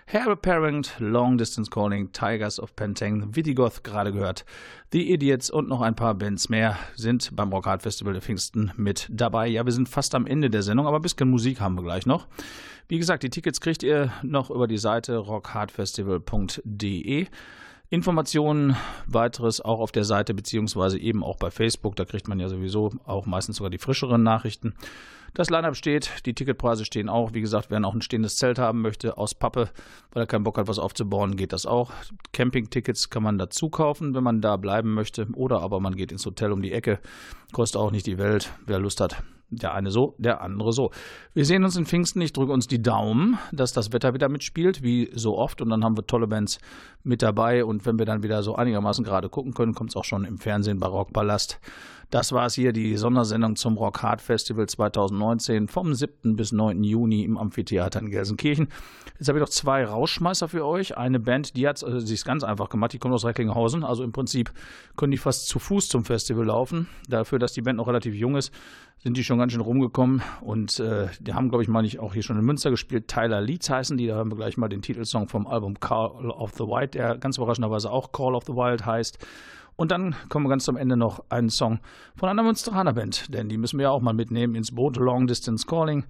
Hair 0.08 0.36
Parent, 0.36 0.94
Long 1.00 1.38
Distance 1.38 1.72
Calling, 1.72 2.12
Tigers 2.12 2.60
of 2.60 2.76
Pentang, 2.76 3.34
Wittigoth 3.34 3.86
gerade 3.86 4.12
gehört, 4.12 4.44
The 4.92 5.14
Idiots 5.14 5.50
und 5.50 5.70
noch 5.70 5.80
ein 5.80 5.96
paar 5.96 6.16
Bands 6.16 6.50
mehr 6.50 6.78
sind 6.98 7.34
beim 7.34 7.54
Rock 7.54 7.68
Hard 7.68 7.84
Festival 7.84 8.12
der 8.12 8.22
Pfingsten 8.22 8.74
mit 8.76 9.08
dabei. 9.10 9.48
Ja, 9.48 9.64
wir 9.64 9.72
sind 9.72 9.88
fast 9.88 10.14
am 10.14 10.28
Ende 10.28 10.50
der 10.50 10.62
Sendung, 10.62 10.88
aber 10.88 11.00
ein 11.00 11.04
bisschen 11.04 11.30
Musik 11.30 11.62
haben 11.62 11.76
wir 11.76 11.84
gleich 11.84 12.06
noch. 12.06 12.28
Wie 12.90 12.98
gesagt, 12.98 13.24
die 13.24 13.30
Tickets 13.30 13.62
kriegt 13.62 13.82
ihr 13.82 14.12
noch 14.24 14.50
über 14.50 14.68
die 14.68 14.78
Seite 14.78 15.20
rockhardfestival.de. 15.20 17.28
Informationen, 17.90 18.76
weiteres 19.06 19.62
auch 19.62 19.80
auf 19.80 19.92
der 19.92 20.06
Seite, 20.06 20.34
beziehungsweise 20.34 20.98
eben 21.00 21.24
auch 21.24 21.38
bei 21.38 21.52
Facebook. 21.52 21.96
Da 21.96 22.06
kriegt 22.06 22.28
man 22.28 22.40
ja 22.40 22.50
sowieso 22.50 22.92
auch 23.06 23.26
meistens 23.26 23.58
sogar 23.58 23.70
die 23.70 23.78
frischeren 23.78 24.24
Nachrichten. 24.24 24.74
Das 25.36 25.50
Line-Up 25.50 25.76
steht, 25.76 26.26
die 26.26 26.34
Ticketpreise 26.34 26.86
stehen 26.86 27.10
auch. 27.10 27.34
Wie 27.34 27.42
gesagt, 27.42 27.70
wer 27.70 27.82
noch 27.82 27.94
ein 27.94 28.02
stehendes 28.02 28.38
Zelt 28.38 28.58
haben 28.58 28.82
möchte 28.82 29.18
aus 29.18 29.36
Pappe, 29.36 29.70
weil 30.14 30.24
er 30.24 30.28
keinen 30.28 30.46
Bock 30.46 30.58
hat, 30.58 30.70
was 30.70 30.80
aufzubauen, 30.80 31.36
geht 31.36 31.52
das 31.52 31.66
auch. 31.66 31.92
Campingtickets 32.32 33.10
kann 33.10 33.22
man 33.22 33.38
dazu 33.38 33.70
kaufen, 33.70 34.16
wenn 34.16 34.24
man 34.24 34.40
da 34.40 34.56
bleiben 34.56 34.94
möchte. 34.94 35.28
Oder 35.34 35.60
aber 35.60 35.82
man 35.82 35.98
geht 35.98 36.14
ins 36.14 36.26
Hotel 36.26 36.54
um 36.54 36.62
die 36.62 36.72
Ecke. 36.72 37.00
Kostet 37.52 37.82
auch 37.82 37.92
nicht 37.92 38.08
die 38.08 38.18
Welt. 38.18 38.54
Wer 38.66 38.80
Lust 38.80 39.02
hat, 39.02 39.24
der 39.50 39.74
eine 39.74 39.92
so, 39.92 40.16
der 40.20 40.40
andere 40.40 40.72
so. 40.72 40.92
Wir 41.34 41.44
sehen 41.44 41.66
uns 41.66 41.76
in 41.76 41.86
Pfingsten. 41.86 42.22
Ich 42.22 42.32
drücke 42.32 42.54
uns 42.54 42.68
die 42.68 42.82
Daumen, 42.82 43.38
dass 43.52 43.74
das 43.74 43.92
Wetter 43.92 44.14
wieder 44.14 44.30
mitspielt, 44.30 44.84
wie 44.84 45.12
so 45.14 45.38
oft. 45.38 45.62
Und 45.62 45.70
dann 45.70 45.84
haben 45.84 45.98
wir 45.98 46.08
tolle 46.08 46.28
Bands 46.28 46.60
mit 47.04 47.22
dabei. 47.22 47.66
Und 47.66 47.86
wenn 47.86 48.00
wir 48.00 48.06
dann 48.06 48.24
wieder 48.24 48.42
so 48.42 48.56
einigermaßen 48.56 49.04
gerade 49.04 49.28
gucken 49.28 49.54
können, 49.54 49.74
kommt 49.74 49.90
es 49.90 49.98
auch 49.98 50.06
schon 50.06 50.24
im 50.24 50.38
Fernsehen 50.38 50.80
bei 50.80 50.88
Rockpalast. 50.88 51.60
Das 52.10 52.32
war 52.32 52.46
es 52.46 52.54
hier, 52.54 52.72
die 52.72 52.98
Sondersendung 52.98 53.56
zum 53.56 53.78
Rock 53.78 54.04
Hard 54.04 54.22
Festival 54.22 54.68
2019 54.68 55.68
vom 55.68 55.94
7. 55.94 56.36
bis 56.36 56.52
9. 56.52 56.84
Juni 56.84 57.24
im 57.24 57.38
Amphitheater 57.38 58.00
in 58.00 58.10
Gelsenkirchen. 58.10 58.68
Jetzt 59.18 59.28
habe 59.28 59.40
ich 59.40 59.42
noch 59.42 59.50
zwei 59.50 59.86
Rausschmeißer 59.86 60.48
für 60.48 60.66
euch. 60.66 60.98
Eine 60.98 61.20
Band, 61.20 61.56
die 61.56 61.68
hat 61.68 61.84
also, 61.84 62.00
sich 62.00 62.24
ganz 62.24 62.44
einfach 62.44 62.70
gemacht, 62.70 62.94
die 62.94 63.00
kommt 63.00 63.14
aus 63.14 63.26
Recklinghausen. 63.26 63.84
Also 63.84 64.04
im 64.04 64.12
Prinzip 64.12 64.52
können 64.96 65.12
die 65.12 65.18
fast 65.18 65.48
zu 65.48 65.60
Fuß 65.60 65.90
zum 65.90 66.06
Festival 66.06 66.46
laufen. 66.46 66.88
Dafür, 67.10 67.40
dass 67.40 67.54
die 67.54 67.62
Band 67.62 67.78
noch 67.78 67.88
relativ 67.88 68.14
jung 68.14 68.36
ist, 68.36 68.54
sind 68.98 69.18
die 69.18 69.24
schon 69.24 69.38
ganz 69.38 69.54
schön 69.54 69.62
rumgekommen. 69.62 70.22
Und 70.42 70.80
äh, 70.80 71.08
die 71.20 71.34
haben, 71.34 71.50
glaube 71.50 71.64
ich, 71.64 71.70
mal 71.70 71.82
nicht 71.82 72.00
auch 72.00 72.14
hier 72.14 72.24
schon 72.24 72.38
in 72.38 72.46
Münster 72.46 72.70
gespielt. 72.70 73.08
Tyler 73.08 73.42
Leeds 73.42 73.70
heißen 73.70 73.98
die. 73.98 74.08
Da 74.08 74.16
hören 74.16 74.30
wir 74.30 74.36
gleich 74.36 74.58
mal 74.58 74.68
den 74.68 74.82
Titelsong 74.82 75.28
vom 75.28 75.48
Album 75.48 75.80
Call 75.80 76.30
of 76.30 76.52
the 76.54 76.64
Wild, 76.64 76.94
der 76.94 77.18
ganz 77.18 77.38
überraschenderweise 77.38 77.90
auch 77.90 78.12
Call 78.12 78.36
of 78.36 78.44
the 78.46 78.54
Wild 78.54 78.86
heißt. 78.86 79.18
Und 79.76 79.92
dann 79.92 80.16
kommen 80.30 80.46
wir 80.46 80.50
ganz 80.50 80.66
zum 80.66 80.78
Ende 80.78 80.98
noch 80.98 81.24
einen 81.30 81.50
Song 81.50 81.80
von 82.16 82.30
einer 82.30 82.44
Münsteraner 82.44 82.94
Band, 82.94 83.34
denn 83.34 83.50
die 83.50 83.58
müssen 83.58 83.78
wir 83.78 83.84
ja 83.84 83.92
auch 83.92 84.02
mal 84.02 84.14
mitnehmen 84.14 84.56
ins 84.56 84.74
Boot 84.74 84.98
Long 84.98 85.28
Distance 85.28 85.66
Calling. 85.68 86.06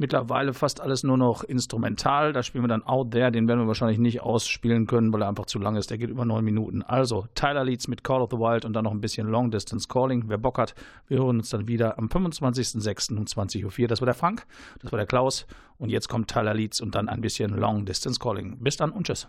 Mittlerweile 0.00 0.54
fast 0.54 0.80
alles 0.80 1.02
nur 1.02 1.18
noch 1.18 1.44
instrumental. 1.44 2.32
Da 2.32 2.42
spielen 2.42 2.64
wir 2.64 2.68
dann 2.68 2.82
Out 2.82 3.10
There. 3.10 3.30
Den 3.30 3.46
werden 3.46 3.60
wir 3.60 3.66
wahrscheinlich 3.66 3.98
nicht 3.98 4.22
ausspielen 4.22 4.86
können, 4.86 5.12
weil 5.12 5.20
er 5.20 5.28
einfach 5.28 5.44
zu 5.44 5.58
lang 5.58 5.76
ist. 5.76 5.90
Der 5.90 5.98
geht 5.98 6.08
über 6.08 6.24
neun 6.24 6.42
Minuten. 6.42 6.82
Also 6.82 7.26
Tyler 7.34 7.64
Leads 7.64 7.86
mit 7.86 8.02
Call 8.02 8.22
of 8.22 8.30
the 8.30 8.38
Wild 8.38 8.64
und 8.64 8.72
dann 8.72 8.84
noch 8.84 8.92
ein 8.92 9.02
bisschen 9.02 9.28
Long 9.28 9.50
Distance 9.50 9.86
Calling. 9.88 10.24
Wer 10.28 10.38
Bock 10.38 10.56
hat, 10.56 10.74
wir 11.08 11.18
hören 11.18 11.36
uns 11.36 11.50
dann 11.50 11.68
wieder 11.68 11.98
am 11.98 12.06
25.06. 12.06 13.14
um 13.18 13.24
20.04 13.24 13.82
Uhr. 13.82 13.88
Das 13.88 14.00
war 14.00 14.06
der 14.06 14.14
Frank, 14.14 14.46
das 14.80 14.90
war 14.90 14.96
der 14.96 15.06
Klaus. 15.06 15.46
Und 15.76 15.90
jetzt 15.90 16.08
kommt 16.08 16.28
Tyler 16.28 16.54
Leads 16.54 16.80
und 16.80 16.94
dann 16.94 17.10
ein 17.10 17.20
bisschen 17.20 17.50
Long 17.50 17.84
Distance 17.84 18.18
Calling. 18.18 18.56
Bis 18.62 18.78
dann 18.78 18.92
und 18.92 19.06
tschüss. 19.06 19.28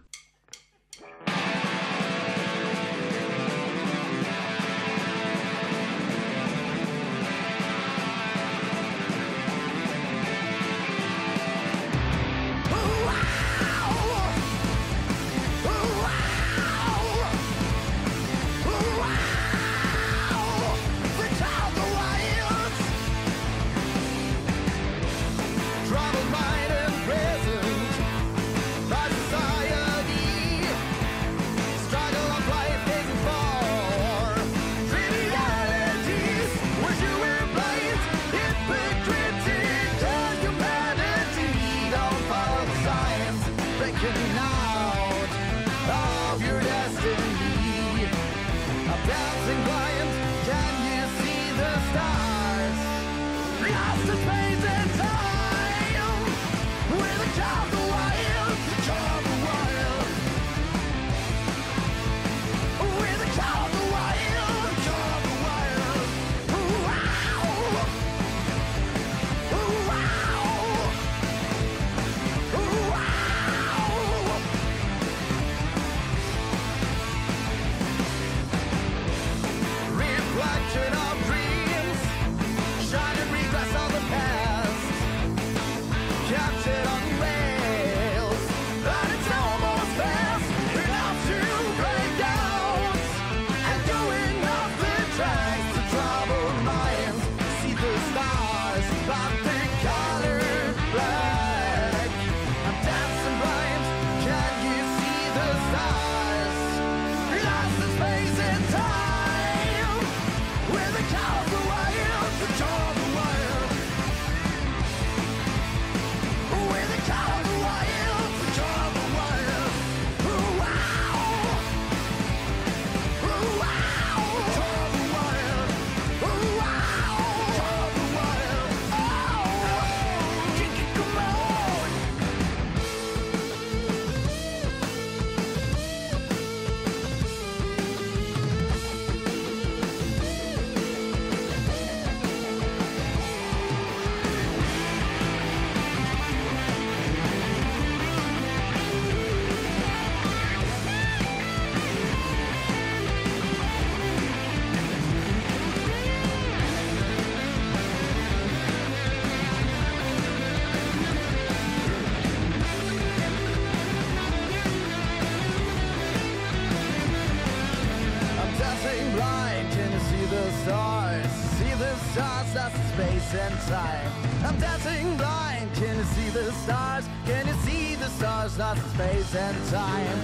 And 179.33 179.65
time? 179.67 180.20